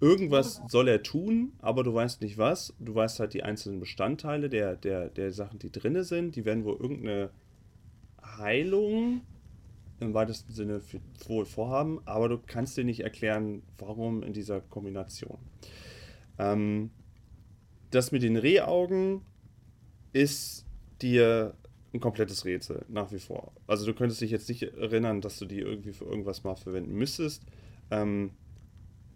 [0.00, 2.74] Irgendwas soll er tun, aber du weißt nicht was.
[2.78, 6.36] Du weißt halt die einzelnen Bestandteile der, der, der Sachen, die drinne sind.
[6.36, 7.30] Die werden wohl irgendeine
[8.22, 9.22] Heilung
[10.00, 10.80] im weitesten Sinne
[11.26, 15.38] wohl vorhaben, aber du kannst dir nicht erklären, warum in dieser Kombination.
[16.38, 16.90] Ähm,
[17.90, 19.22] das mit den Rehaugen
[20.12, 20.66] ist
[21.00, 21.54] dir
[21.92, 23.52] ein komplettes Rätsel, nach wie vor.
[23.66, 26.94] Also du könntest dich jetzt nicht erinnern, dass du die irgendwie für irgendwas mal verwenden
[26.94, 27.42] müsstest.
[27.90, 28.32] Ähm,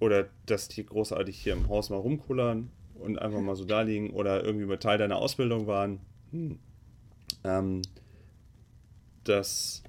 [0.01, 4.11] oder dass die großartig hier im Haus mal rumkullern und einfach mal so da liegen
[4.11, 6.01] oder irgendwie mal Teil deiner Ausbildung waren.
[6.31, 6.59] Hm.
[7.45, 7.83] Ähm,
[9.25, 9.83] das,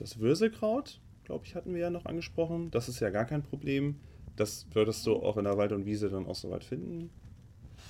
[0.00, 2.70] das Würselkraut, glaube ich, hatten wir ja noch angesprochen.
[2.70, 4.00] Das ist ja gar kein Problem.
[4.36, 7.10] Das würdest du auch in der Wald und Wiese dann auch soweit finden.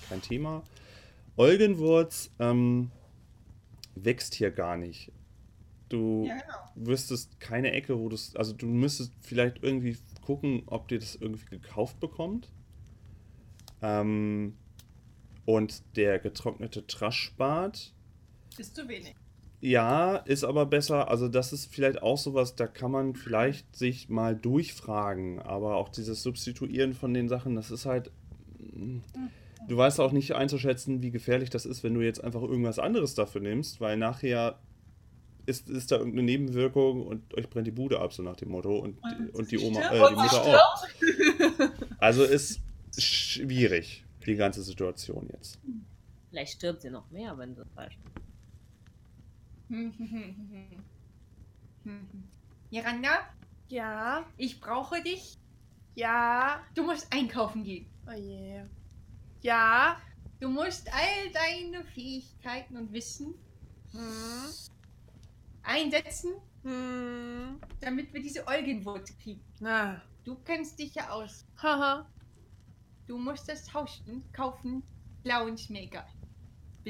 [0.08, 0.62] Kein Thema.
[1.36, 2.90] Eugenwurz ähm,
[3.94, 5.12] wächst hier gar nicht.
[5.88, 6.88] Du Ja, genau.
[6.88, 8.34] wüsstest keine Ecke, wo du es.
[8.36, 12.50] Also du müsstest vielleicht irgendwie gucken, ob dir das irgendwie gekauft bekommt.
[13.82, 14.56] Ähm,
[15.44, 17.94] und der getrocknete Traschbart,
[18.58, 19.14] Ist zu wenig.
[19.60, 21.08] Ja, ist aber besser.
[21.10, 25.40] Also das ist vielleicht auch sowas, da kann man vielleicht sich mal durchfragen.
[25.40, 28.10] Aber auch dieses Substituieren von den Sachen, das ist halt.
[28.58, 28.98] mm,
[29.66, 33.14] Du weißt auch nicht einzuschätzen, wie gefährlich das ist, wenn du jetzt einfach irgendwas anderes
[33.14, 34.58] dafür nimmst, weil nachher
[35.44, 38.78] ist, ist da irgendeine Nebenwirkung und euch brennt die Bude ab, so nach dem Motto.
[38.78, 40.84] Und, Und und die Oma, äh, die Mutter auch.
[41.98, 42.60] Also ist
[42.96, 45.58] schwierig, die ganze Situation jetzt.
[46.30, 48.14] Vielleicht stirbt sie noch mehr, wenn du das falsch machst.
[48.14, 48.86] Hm, hm, hm, hm, hm.
[48.86, 49.57] Hm, hm.
[52.70, 53.20] Miranda,
[53.68, 55.34] Ja, ich brauche dich.
[55.94, 56.60] ja.
[56.74, 57.90] Du musst einkaufen gehen.
[58.06, 58.64] Oh je.
[59.42, 59.96] Ja.
[60.40, 63.34] Du musst all deine Fähigkeiten und Wissen
[63.92, 64.52] Hm.
[65.62, 66.30] einsetzen,
[66.62, 67.60] Hm.
[67.80, 69.42] damit wir diese Eugenwurz kriegen.
[69.60, 70.02] Na.
[70.24, 71.44] Du kennst dich ja aus.
[71.62, 72.08] Haha.
[73.06, 74.82] Du musst das tauschen, kaufen,
[75.24, 76.06] Clownsmaker.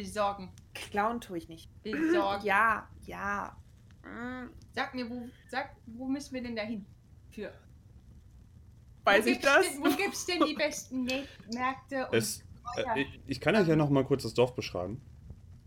[0.03, 0.51] Besorgen.
[0.75, 1.69] Klauen tue ich nicht.
[1.83, 2.45] Besorgen.
[2.45, 3.57] Ja, ja.
[4.03, 4.51] Hm.
[4.75, 6.85] Sag mir, wo, sag, wo müssen wir denn da hin?
[7.31, 7.53] Für.
[9.05, 9.67] Weiß wo ich das?
[9.73, 12.43] Denn, wo gibt's denn die besten Mä- Märkte und Es,
[12.77, 15.01] äh, ich, ich kann euch ja noch mal kurz das Dorf beschreiben.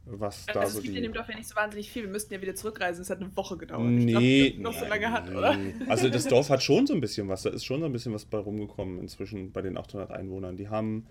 [0.05, 0.97] Was da Also so es gibt die.
[0.97, 2.03] in dem Dorf ja nicht so wahnsinnig viel.
[2.03, 3.01] Wir müssten ja wieder zurückreisen.
[3.03, 3.89] Es hat eine Woche gedauert.
[3.91, 5.57] ich glaub, Nee, noch so nein, lange hat, oder?
[5.87, 7.43] Also das Dorf hat schon so ein bisschen was.
[7.43, 10.57] Da ist schon so ein bisschen was bei rumgekommen inzwischen bei den 800 Einwohnern.
[10.57, 11.05] Die haben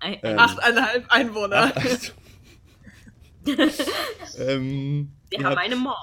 [0.00, 1.72] Ein, Ähm, Achteinhalb Einwohner.
[1.74, 2.12] Ach, also.
[4.38, 5.96] ähm, wir ihr, haben habt, eine Mord.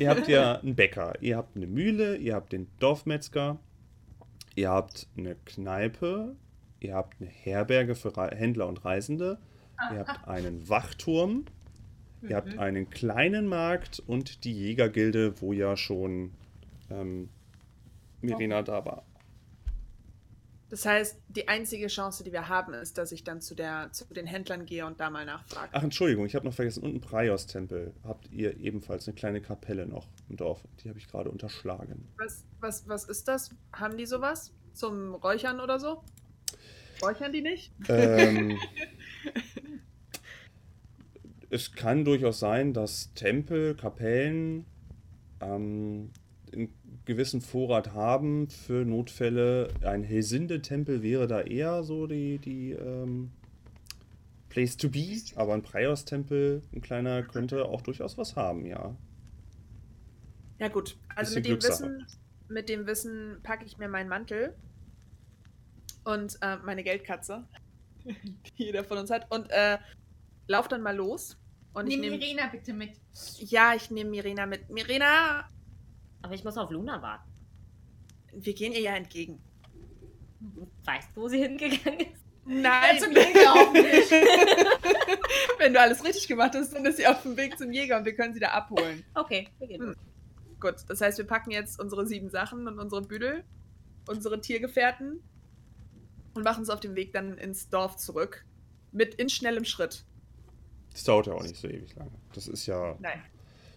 [0.00, 3.58] ihr habt ja einen Bäcker, ihr habt eine Mühle, ihr habt den Dorfmetzger,
[4.54, 6.36] ihr habt eine Kneipe,
[6.80, 9.38] ihr habt eine Herberge für Re Händler und Reisende,
[9.92, 11.46] ihr habt einen Wachturm,
[12.22, 12.58] ihr habt Mhm.
[12.58, 16.32] einen kleinen Markt und die Jägergilde, wo ja schon
[16.90, 17.30] ähm,
[18.20, 19.04] Mirena da war.
[20.70, 24.04] Das heißt, die einzige Chance, die wir haben, ist, dass ich dann zu, der, zu
[24.04, 25.70] den Händlern gehe und da mal nachfrage.
[25.72, 30.06] Ach, Entschuldigung, ich habe noch vergessen, unten Praios-Tempel habt ihr ebenfalls eine kleine Kapelle noch
[30.28, 30.62] im Dorf.
[30.82, 32.08] Die habe ich gerade unterschlagen.
[32.16, 33.50] Was, was, was ist das?
[33.72, 34.52] Haben die sowas?
[34.72, 36.04] Zum Räuchern oder so?
[37.02, 37.72] Räuchern die nicht?
[37.88, 38.56] ähm,
[41.50, 44.66] es kann durchaus sein, dass Tempel, Kapellen
[45.40, 46.12] ähm,
[47.04, 49.68] gewissen Vorrat haben für Notfälle.
[49.82, 53.30] Ein Helsinde-Tempel wäre da eher so die, die ähm,
[54.48, 58.96] Place to be, aber ein Praios-Tempel, ein kleiner, könnte auch durchaus was haben, ja.
[60.58, 60.96] Ja, gut.
[61.14, 61.62] Also mit dem.
[61.62, 62.06] Wissen,
[62.48, 64.54] mit dem Wissen packe ich mir meinen Mantel
[66.04, 67.46] und äh, meine Geldkatze,
[68.04, 69.78] die jeder von uns hat, und äh,
[70.48, 71.38] lauf dann mal los.
[71.72, 72.16] Und ich Nimm nehme.
[72.16, 73.00] Irena bitte mit.
[73.38, 74.68] Ja, ich nehme Mirena mit.
[74.68, 75.48] Mirena,
[76.22, 77.30] Aber ich muss auf Luna warten.
[78.32, 79.40] wir gehen ihr ja entgegen.
[80.84, 82.20] Weißt du, wo sie hingegangen ist?
[82.44, 84.10] Nein, zum Jäger hoffentlich.
[85.58, 88.04] Wenn du alles richtig gemacht hast, dann ist sie auf dem Weg zum Jäger und
[88.04, 89.04] wir können sie da abholen.
[89.14, 89.80] Okay, wir gehen.
[89.82, 89.96] Hm.
[90.58, 93.44] Gut, das heißt, wir packen jetzt unsere sieben Sachen und unsere Büdel,
[94.08, 95.22] unsere Tiergefährten
[96.34, 98.44] und machen uns auf dem Weg dann ins Dorf zurück.
[98.92, 100.04] Mit in schnellem Schritt.
[100.92, 102.10] Das dauert ja auch nicht so ewig lange.
[102.32, 102.96] Das ist ja.
[102.98, 103.22] Nein.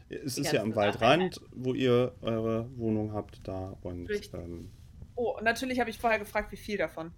[0.10, 4.70] Es ist ja am Waldrand, wo ihr eure Wohnung habt da und ähm,
[5.16, 7.12] Oh, und natürlich habe ich vorher gefragt, wie viel davon.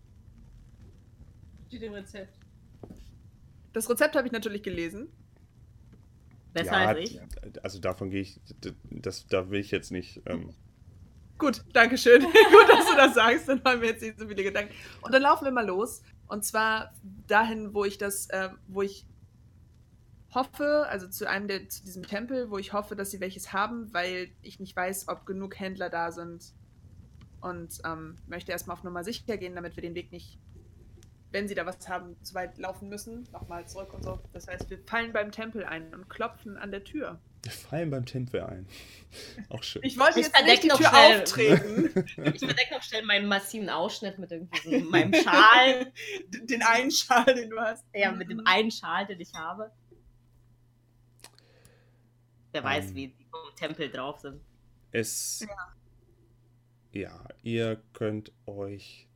[1.68, 2.38] Steht im Rezept.
[3.74, 5.10] Das Rezept habe ich natürlich gelesen.
[6.54, 7.20] Besser ja, als ich.
[7.64, 8.40] also davon gehe ich,
[8.90, 10.22] das, da will ich jetzt nicht.
[10.26, 10.54] Ähm,
[11.38, 12.22] Gut, danke schön.
[12.24, 13.50] Gut, dass du das sagst.
[13.50, 14.74] Dann haben wir jetzt nicht so viele Gedanken.
[15.02, 16.02] Und dann laufen wir mal los.
[16.28, 16.94] Und zwar
[17.28, 19.06] dahin, wo ich das, äh, wo ich
[20.36, 23.94] hoffe, also zu einem der, zu diesem Tempel, wo ich hoffe, dass sie welches haben,
[23.94, 26.54] weil ich nicht weiß, ob genug Händler da sind.
[27.42, 30.40] Und ähm, möchte erstmal auf Nummer sicher gehen, damit wir den Weg nicht,
[31.32, 33.28] wenn sie da was haben, zu weit laufen müssen.
[33.32, 34.20] Nochmal zurück und so.
[34.34, 37.20] Das heißt, wir fallen beim Tempel ein und klopfen an der Tür.
[37.44, 38.66] wir fallen beim Tempel ein.
[39.50, 39.84] Auch schön.
[39.86, 41.22] Ich wollte Ich jetzt nicht die Tür noch schnell.
[41.22, 42.06] auftreten.
[42.34, 45.92] Ich verdecke noch schnell meinen massiven Ausschnitt mit irgendwie so meinem Schal.
[46.30, 47.86] den einen Schal, den du hast.
[47.94, 49.72] Ja, mit dem einen Schal, den ich habe.
[52.56, 52.96] Wer weiß, Ähm.
[52.96, 54.40] wie die vom Tempel drauf sind.
[54.92, 55.46] Es.
[56.94, 59.10] Ja, ihr könnt euch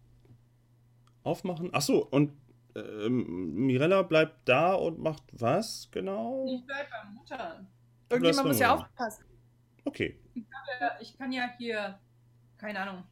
[1.24, 1.74] aufmachen.
[1.74, 2.34] Achso, und
[2.76, 6.46] ähm, Mirella bleibt da und macht was genau?
[6.50, 7.66] Ich bleib bei Mutter.
[8.10, 9.24] Irgendjemand muss ja aufpassen.
[9.86, 10.20] Okay.
[10.36, 10.42] Äh,
[11.02, 11.98] Ich kann ja hier,
[12.58, 13.04] keine Ahnung,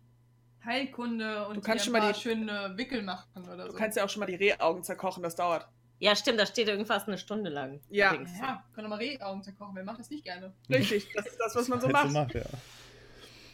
[0.65, 3.78] Heilkunde und Du kannst schon mal die- schöne Wickel machen oder Du so.
[3.78, 5.69] kannst ja auch schon mal die Rehaugen zerkochen, das dauert.
[5.99, 7.81] Ja, stimmt, da steht irgendwas eine Stunde lang.
[7.89, 8.13] Ja.
[8.13, 9.75] Ja, können doch mal Rehaugen zerkochen.
[9.75, 10.53] Wer macht das nicht gerne?
[10.69, 12.35] Richtig, das ist das, was man so Halt macht.
[12.35, 12.43] ja.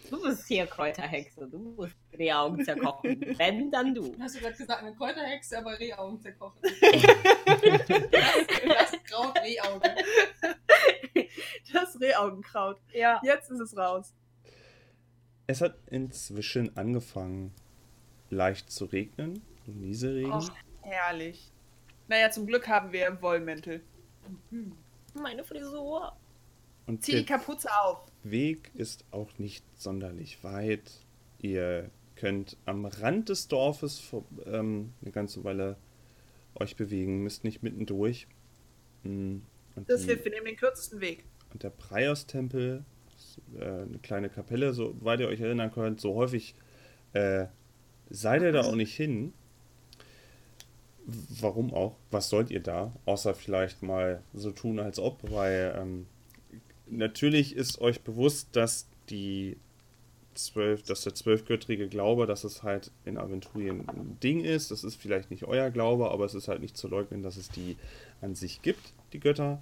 [0.10, 3.20] Du bist hier Kräuterhexe, du musst Rehaugen zerkochen.
[3.38, 4.14] Wenn, dann du.
[4.20, 6.60] Hast du gerade gesagt, eine Kräuterhexe, aber Rehaugen zerkochen.
[6.82, 7.02] das,
[8.92, 9.92] das Kraut Rehaugen.
[11.72, 12.80] Das Rehaugenkraut.
[12.94, 13.22] Ja.
[13.24, 14.14] Jetzt ist es raus.
[15.48, 17.54] Es hat inzwischen angefangen,
[18.30, 19.42] leicht zu regnen.
[19.66, 20.32] So Nieselregen.
[20.32, 20.52] Och.
[20.82, 21.53] Herrlich.
[22.14, 23.82] Naja, zum Glück haben wir Wollmäntel.
[25.16, 26.16] Meine Frisur.
[26.86, 28.06] und Zieh die Kapuze auf.
[28.22, 30.92] Weg ist auch nicht sonderlich weit.
[31.40, 35.76] Ihr könnt am Rand des Dorfes vor, ähm, eine ganze Weile
[36.54, 38.28] euch bewegen, müsst nicht mittendurch.
[39.02, 39.38] Mm,
[39.76, 41.24] Und, Das hilft, wir nehmen den kürzesten Weg.
[41.52, 42.86] und der Praios-Tempel,
[43.18, 46.54] ist, äh, eine kleine Kapelle, soweit ihr euch erinnern könnt, so häufig
[47.14, 47.48] äh,
[48.12, 49.34] seid ihr da auch nicht hin.
[51.06, 51.96] Warum auch?
[52.12, 52.94] Was sollt ihr da?
[53.06, 56.06] Außer vielleicht mal so tun, als ob, weil ähm,
[56.88, 59.58] natürlich ist euch bewusst, dass die
[60.34, 64.72] zwölf, dass der zwölfgöttrige Glaube, dass es halt in Aventurien ein Ding ist.
[64.72, 67.50] Das ist vielleicht nicht euer Glaube, aber es ist halt nicht zu leugnen, dass es
[67.50, 67.78] die
[68.22, 69.62] an sich gibt, die Götter.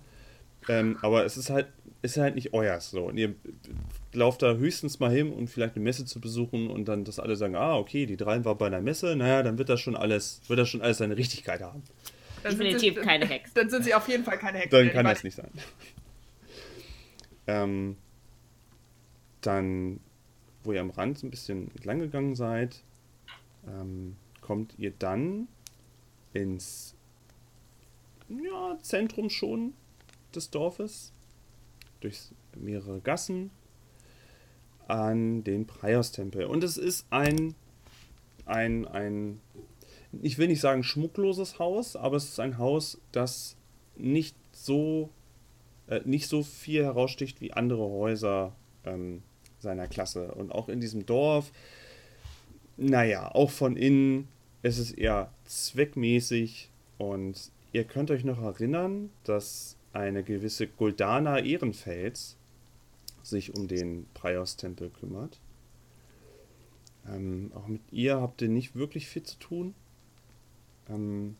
[0.69, 1.67] Ähm, aber es ist halt,
[2.01, 3.05] ist halt nicht euers so.
[3.05, 3.35] Und ihr
[4.13, 7.35] lauft da höchstens mal hin, um vielleicht eine Messe zu besuchen und dann, dass alle
[7.35, 10.41] sagen, ah, okay, die drei war bei einer Messe, naja, dann wird das schon alles,
[10.47, 11.83] wird das schon alles seine Richtigkeit haben.
[12.43, 13.53] Dann sind Definitiv sie, keine Hexe.
[13.53, 14.71] Dann sind sie auf jeden Fall keine Hexen.
[14.71, 15.51] Dann kann das nicht sein.
[17.47, 17.97] ähm,
[19.41, 19.99] dann,
[20.63, 22.83] wo ihr am Rand ein bisschen entlang gegangen seid,
[23.67, 25.47] ähm, kommt ihr dann
[26.33, 26.95] ins
[28.29, 29.73] ja, Zentrum schon
[30.35, 31.13] des Dorfes,
[31.99, 32.19] durch
[32.55, 33.51] mehrere Gassen,
[34.87, 36.45] an den Praios-Tempel.
[36.45, 37.55] Und es ist ein,
[38.45, 39.39] ein, ein,
[40.21, 43.55] ich will nicht sagen schmuckloses Haus, aber es ist ein Haus, das
[43.95, 45.09] nicht so,
[45.87, 48.53] äh, nicht so viel heraussticht wie andere Häuser
[48.85, 49.23] ähm,
[49.59, 50.33] seiner Klasse.
[50.33, 51.51] Und auch in diesem Dorf,
[52.77, 54.27] naja, auch von innen
[54.63, 62.37] ist es eher zweckmäßig und ihr könnt euch noch erinnern, dass eine gewisse Guldana Ehrenfels
[63.23, 65.39] sich um den Prios-Tempel kümmert.
[67.07, 69.75] Ähm, auch mit ihr habt ihr nicht wirklich viel zu tun.
[70.89, 71.35] Ähm,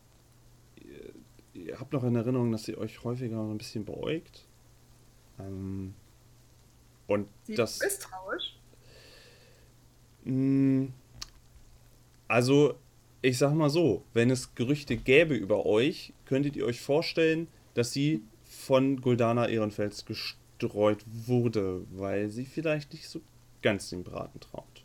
[0.76, 4.46] ihr, ihr, habt noch in Erinnerung, dass sie euch häufiger noch ein bisschen beäugt.
[5.38, 5.94] Ähm,
[7.06, 7.76] und Sie das.
[7.76, 8.56] ist misstrauisch.
[10.24, 10.86] Mm,
[12.28, 12.74] Also,
[13.20, 17.92] ich sag mal so, wenn es Gerüchte gäbe über euch, könntet ihr euch vorstellen, dass
[17.92, 18.22] sie
[18.66, 23.20] von Guldana Ehrenfels gestreut wurde, weil sie vielleicht nicht so
[23.62, 24.84] ganz den Braten traut.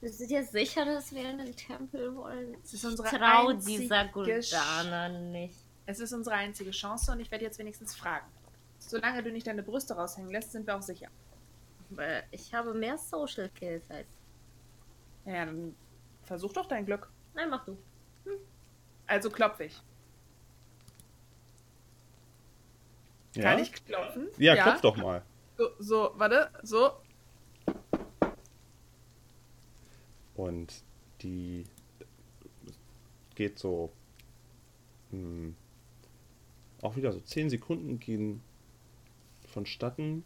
[0.00, 2.56] Bist du dir sicher, dass wir in den Tempel wollen?
[2.62, 5.56] Es ist unsere ich trau dieser Guldana nicht.
[5.86, 8.26] Es ist unsere einzige Chance und ich werde jetzt wenigstens fragen.
[8.78, 11.08] Solange du nicht deine Brüste raushängen lässt, sind wir auch sicher.
[11.90, 14.08] Aber ich habe mehr Social Kills als.
[15.26, 15.74] Ja, dann
[16.22, 17.10] versuch doch dein Glück.
[17.34, 17.78] Nein, mach du.
[19.06, 19.80] Also klopf ich.
[23.34, 24.28] Ja, Kann ich klopfen?
[24.38, 25.22] ja, klopf doch mal.
[25.56, 26.90] So, so, warte, so.
[30.34, 30.72] Und
[31.22, 31.64] die
[33.34, 33.90] geht so.
[35.10, 35.54] Hm,
[36.82, 38.40] auch wieder so 10 Sekunden gehen
[39.48, 40.24] vonstatten.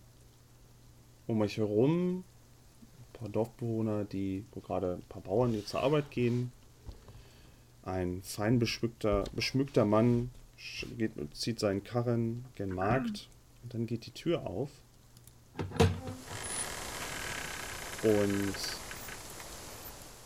[1.26, 2.24] Um euch herum
[2.98, 6.52] ein paar Dorfbewohner, die, wo gerade ein paar Bauern, die zur Arbeit gehen.
[7.84, 10.30] Ein fein beschmückter, beschmückter Mann
[10.96, 13.28] geht, und zieht seinen Karren gen Markt.
[13.62, 14.70] Und dann geht die Tür auf.
[18.02, 18.54] Und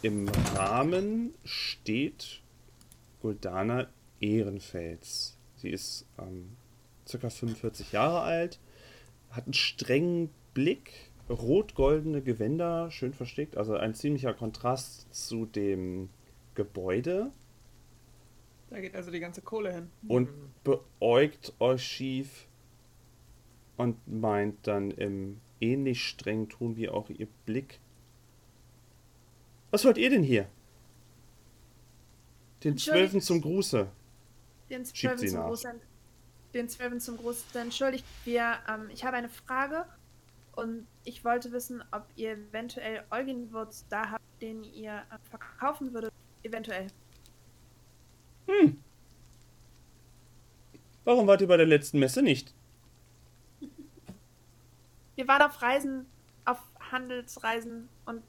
[0.03, 2.43] im Rahmen steht
[3.21, 3.89] Guldana
[4.21, 5.37] Ehrenfels.
[5.57, 6.57] Sie ist ähm,
[7.11, 7.31] ca.
[7.31, 8.59] 45 Jahre alt,
[9.31, 10.93] hat einen strengen Blick,
[11.31, 16.11] rot-goldene Gewänder, schön versteckt, also ein ziemlicher Kontrast zu dem
[16.55, 17.33] Gebäude
[18.73, 19.91] Da geht also die ganze Kohle hin.
[20.09, 20.29] und
[20.65, 22.47] beäugt euch schief
[23.77, 27.81] und meint dann im ähnlich strengen Ton wie auch ihr Blick.
[29.71, 30.49] Was wollt ihr denn hier?
[32.65, 32.77] Den.
[32.79, 33.89] Zwölfen zum Gruße.
[34.71, 35.47] Den Zwölfen zum nach.
[35.49, 35.65] Gruß.
[35.67, 35.81] an-
[36.55, 37.45] Den Zwölfen zum Gruß.
[37.55, 39.85] Entschuldigt, wir, ähm, ich habe eine Frage
[40.55, 46.13] und ich wollte wissen, ob ihr eventuell Eugenwurz da habt, den ihr äh, verkaufen würdet.
[46.43, 46.87] Eventuell.
[51.05, 52.55] Warum wart ihr bei der letzten Messe nicht?
[55.17, 56.07] Wir waren auf Reisen,
[56.45, 56.59] auf
[56.91, 58.23] Handelsreisen und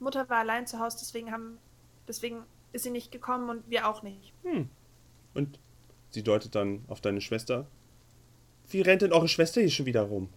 [0.00, 1.58] Mutter war allein zu Hause, deswegen haben,
[2.06, 4.32] deswegen ist sie nicht gekommen und wir auch nicht.
[4.42, 4.68] Hm.
[5.34, 5.58] Und
[6.10, 7.66] sie deutet dann auf deine Schwester.
[8.68, 10.28] Wie rennt denn eure Schwester hier schon wieder rum?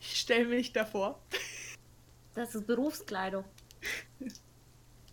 [0.00, 1.20] Ich stelle mich davor.
[2.34, 3.44] Das ist Berufskleidung.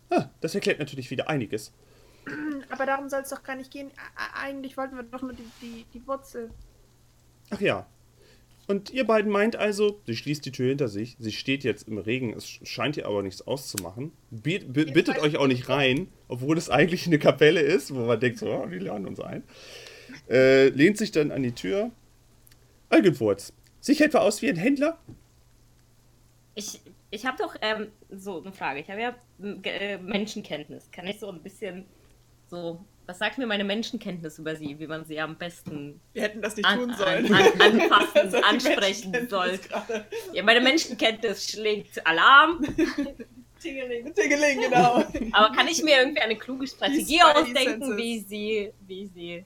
[0.10, 1.74] Ah, das erklärt natürlich wieder einiges.
[2.70, 3.92] Aber darum soll es doch gar nicht gehen.
[4.42, 6.52] Eigentlich wollten wir doch nur die, die, die Wurzel.
[7.50, 7.88] Ach ja.
[8.68, 11.98] Und ihr beiden meint also, sie schließt die Tür hinter sich, sie steht jetzt im
[12.00, 14.12] Regen, es scheint ihr aber nichts auszumachen.
[14.30, 18.20] Biet, bi- bittet euch auch nicht rein, obwohl es eigentlich eine Kapelle ist, wo man
[18.20, 19.44] denkt, so, oh, die laden uns ein.
[20.30, 21.92] Äh, lehnt sich dann an die Tür.
[22.90, 24.98] Algenfurz, sieht etwa aus wie ein Händler?
[26.56, 28.82] Ich, ich habe doch ähm, so eine Frage.
[28.82, 29.16] Ich habe ja
[29.64, 30.90] äh, Menschenkenntnis.
[30.92, 31.86] Kann ich so ein bisschen
[32.50, 32.84] so.
[33.06, 36.58] Was sagt mir meine Menschenkenntnis über sie, wie man sie am besten Wir hätten das
[36.58, 37.34] nicht an, tun an, sollen.
[37.34, 39.58] an, Das hat die ansprechen soll?
[40.34, 42.66] Ja, meine Menschenkenntnis schlägt Alarm.
[43.62, 44.14] Tingeling.
[44.14, 45.04] Tingeling, genau.
[45.32, 49.46] Aber kann ich mir irgendwie eine kluge Strategie ausdenken, wie sie, wie sie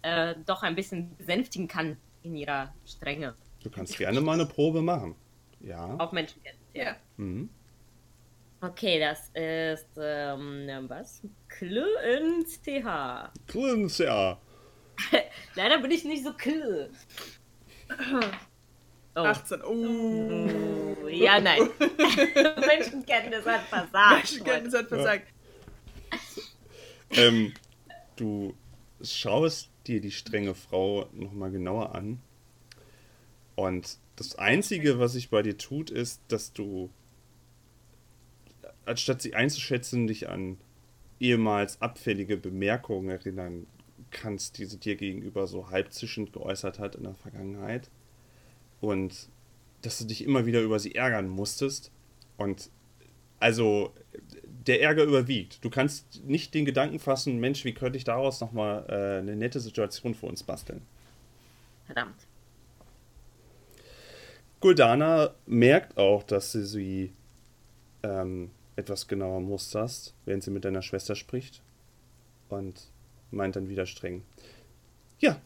[0.00, 4.80] äh, doch ein bisschen besänftigen kann in ihrer Strenge Du kannst gerne mal eine Probe
[4.80, 5.16] machen.
[5.60, 5.96] Ja.
[5.96, 6.68] auf Menschenkenntnis?
[6.72, 6.96] Ja.
[7.16, 7.50] Mhm.
[8.68, 11.22] Okay, das ist ähm, was?
[13.98, 14.40] Ja.
[15.54, 16.90] Leider bin ich nicht so kl.
[19.18, 19.20] Oh.
[19.24, 19.62] 18.
[19.62, 20.96] Uh.
[21.02, 21.70] Oh, ja, nein.
[21.78, 24.12] Menschenkenntnis hat versagt.
[24.12, 25.32] Menschenkenntnis hat versagt.
[27.12, 27.54] ähm,
[28.16, 28.54] du
[29.00, 32.20] schaust dir die strenge Frau nochmal genauer an.
[33.54, 36.90] Und das Einzige, was sich bei dir tut, ist, dass du,
[38.86, 40.58] anstatt sie einzuschätzen, dich an
[41.20, 43.66] ehemals abfällige Bemerkungen erinnern
[44.10, 47.90] kannst, die sie dir gegenüber so halb zischend geäußert hat in der Vergangenheit.
[48.80, 49.28] Und
[49.82, 51.90] dass du dich immer wieder über sie ärgern musstest.
[52.36, 52.70] Und
[53.38, 53.92] also
[54.66, 55.64] der Ärger überwiegt.
[55.64, 59.60] Du kannst nicht den Gedanken fassen, Mensch, wie könnte ich daraus nochmal äh, eine nette
[59.60, 60.82] Situation für uns basteln.
[61.86, 62.26] Verdammt.
[64.60, 67.12] Guldana merkt auch, dass du sie
[68.02, 71.62] ähm, etwas genauer musterst, während sie mit deiner Schwester spricht.
[72.48, 72.88] Und
[73.30, 74.22] meint dann wieder streng.
[75.18, 75.40] Ja,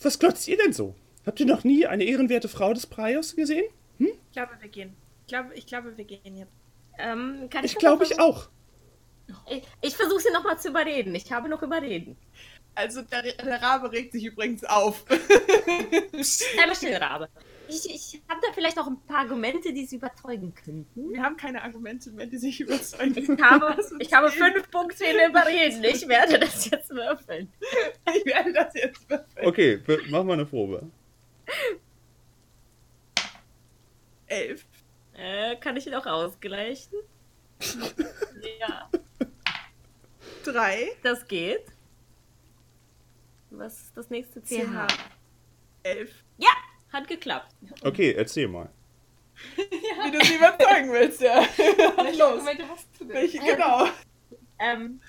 [0.00, 0.94] was glotzt ihr denn so?
[1.26, 3.64] Habt ihr noch nie eine ehrenwerte Frau des Praios gesehen?
[3.98, 4.94] Ich glaube, wir gehen.
[5.22, 6.52] Ich glaube, ich glaube wir gehen jetzt.
[6.98, 8.48] Ähm, kann ich Ich glaube mal ich auch.
[9.50, 11.14] Ich, ich versuche sie nochmal zu überreden.
[11.14, 12.16] Ich habe noch überreden.
[12.74, 15.04] Also der, der Rabe regt sich übrigens auf.
[16.60, 17.28] Einmal still, Rabe.
[17.68, 21.10] Ich, ich habe da vielleicht noch ein paar Argumente, die sie überzeugen könnten.
[21.12, 23.16] Wir haben keine Argumente mehr, die sich überzeugen.
[23.16, 25.82] Ich habe, ich habe fünf Punkte in Überreden.
[25.84, 27.52] Ich werde das jetzt würfeln.
[28.16, 29.46] Ich werde das jetzt würfeln.
[29.46, 30.88] Okay, wir- mach mal eine Probe.
[34.26, 34.64] Elf.
[35.14, 36.98] Äh, kann ich noch ausgleichen?
[38.60, 38.90] ja,
[40.44, 40.92] Drei.
[41.02, 41.64] das geht.
[43.50, 44.42] Was ist das nächste?
[44.42, 44.86] CH.
[45.82, 46.24] Elf.
[46.92, 47.54] Hat geklappt.
[47.82, 48.70] Okay, erzähl mal.
[49.56, 51.42] Wie du sie überzeugen willst, ja.
[51.56, 52.22] Welche Los.
[52.22, 53.14] Argumente hast du denn?
[53.14, 53.86] Welche, genau.
[54.58, 55.00] Ähm,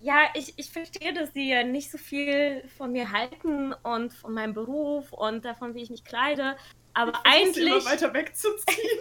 [0.00, 4.34] ja, ich, ich verstehe, dass sie ja nicht so viel von mir halten und von
[4.34, 6.56] meinem Beruf und davon, wie ich mich kleide.
[6.94, 8.98] Aber Versuchst sie immer eigentlich, weiter wegzuziehen.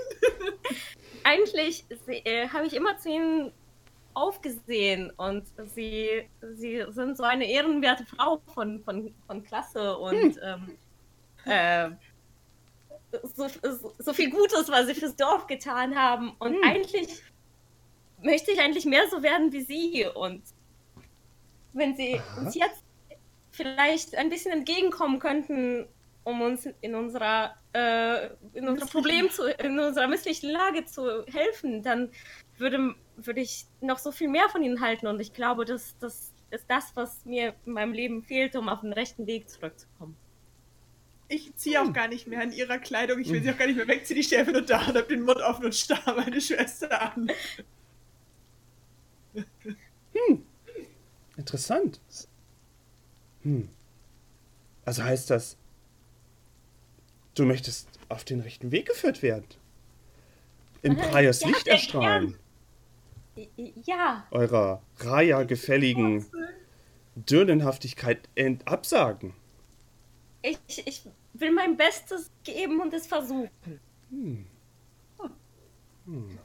[1.24, 3.52] eigentlich äh, habe ich immer zu ihnen
[4.14, 10.78] aufgesehen und sie, sie sind so eine ehrenwerte Frau von, von, von Klasse und ähm,
[11.46, 11.90] äh,
[13.36, 16.32] so, so, so viel Gutes, was sie fürs Dorf getan haben.
[16.40, 17.22] Und eigentlich
[18.22, 20.06] möchte ich eigentlich mehr so werden wie sie.
[20.14, 20.44] Und
[21.74, 22.42] wenn sie Aha.
[22.42, 22.84] uns jetzt
[23.52, 25.88] vielleicht ein bisschen entgegenkommen könnten,
[26.24, 31.82] um uns in unserer, äh, in unserem Problem zu, in unserer misslichen Lage zu helfen,
[31.82, 32.12] dann
[32.58, 35.08] würde, würde ich noch so viel mehr von ihnen halten.
[35.08, 38.82] Und ich glaube, das, das ist das, was mir in meinem Leben fehlt, um auf
[38.82, 40.16] den rechten Weg zurückzukommen.
[41.34, 43.18] Ich ziehe auch gar nicht mehr an ihrer Kleidung.
[43.22, 44.18] Ich will sie auch gar nicht mehr wegziehen.
[44.18, 47.32] Ich stehe einfach nur da und hab den Mund offen und starr meine Schwester an.
[51.38, 52.00] Interessant.
[53.44, 53.70] Hm.
[54.84, 55.56] Also heißt das,
[57.36, 59.46] du möchtest auf den rechten Weg geführt werden?
[60.82, 62.36] Im Praios ja, Licht erstrahlen,
[63.86, 66.26] Ja, eurer Raya-gefälligen
[67.16, 69.34] Dirnenhaftigkeit ent- absagen.
[70.42, 71.04] ich, ich
[71.34, 73.50] will mein Bestes geben und es versuchen.
[74.10, 74.46] Hm.
[76.06, 76.40] Hm.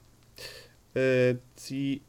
[0.95, 2.03] Äh, sie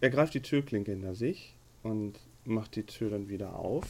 [0.00, 3.86] ergreift die Türklinke hinter sich und macht die Tür dann wieder auf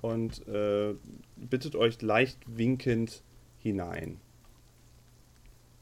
[0.00, 0.94] und äh,
[1.36, 3.22] bittet euch leicht winkend
[3.58, 4.20] hinein.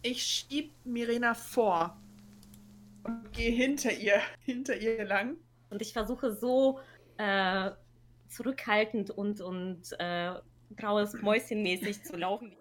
[0.03, 1.97] Ich schieb Mirena vor
[3.05, 5.37] und gehe hinter ihr, hinter ihr lang.
[5.71, 6.81] Und ich versuche so
[7.19, 7.71] äh,
[8.29, 10.35] zurückhaltend und, und äh,
[10.77, 12.53] graues Mäuschenmäßig zu laufen.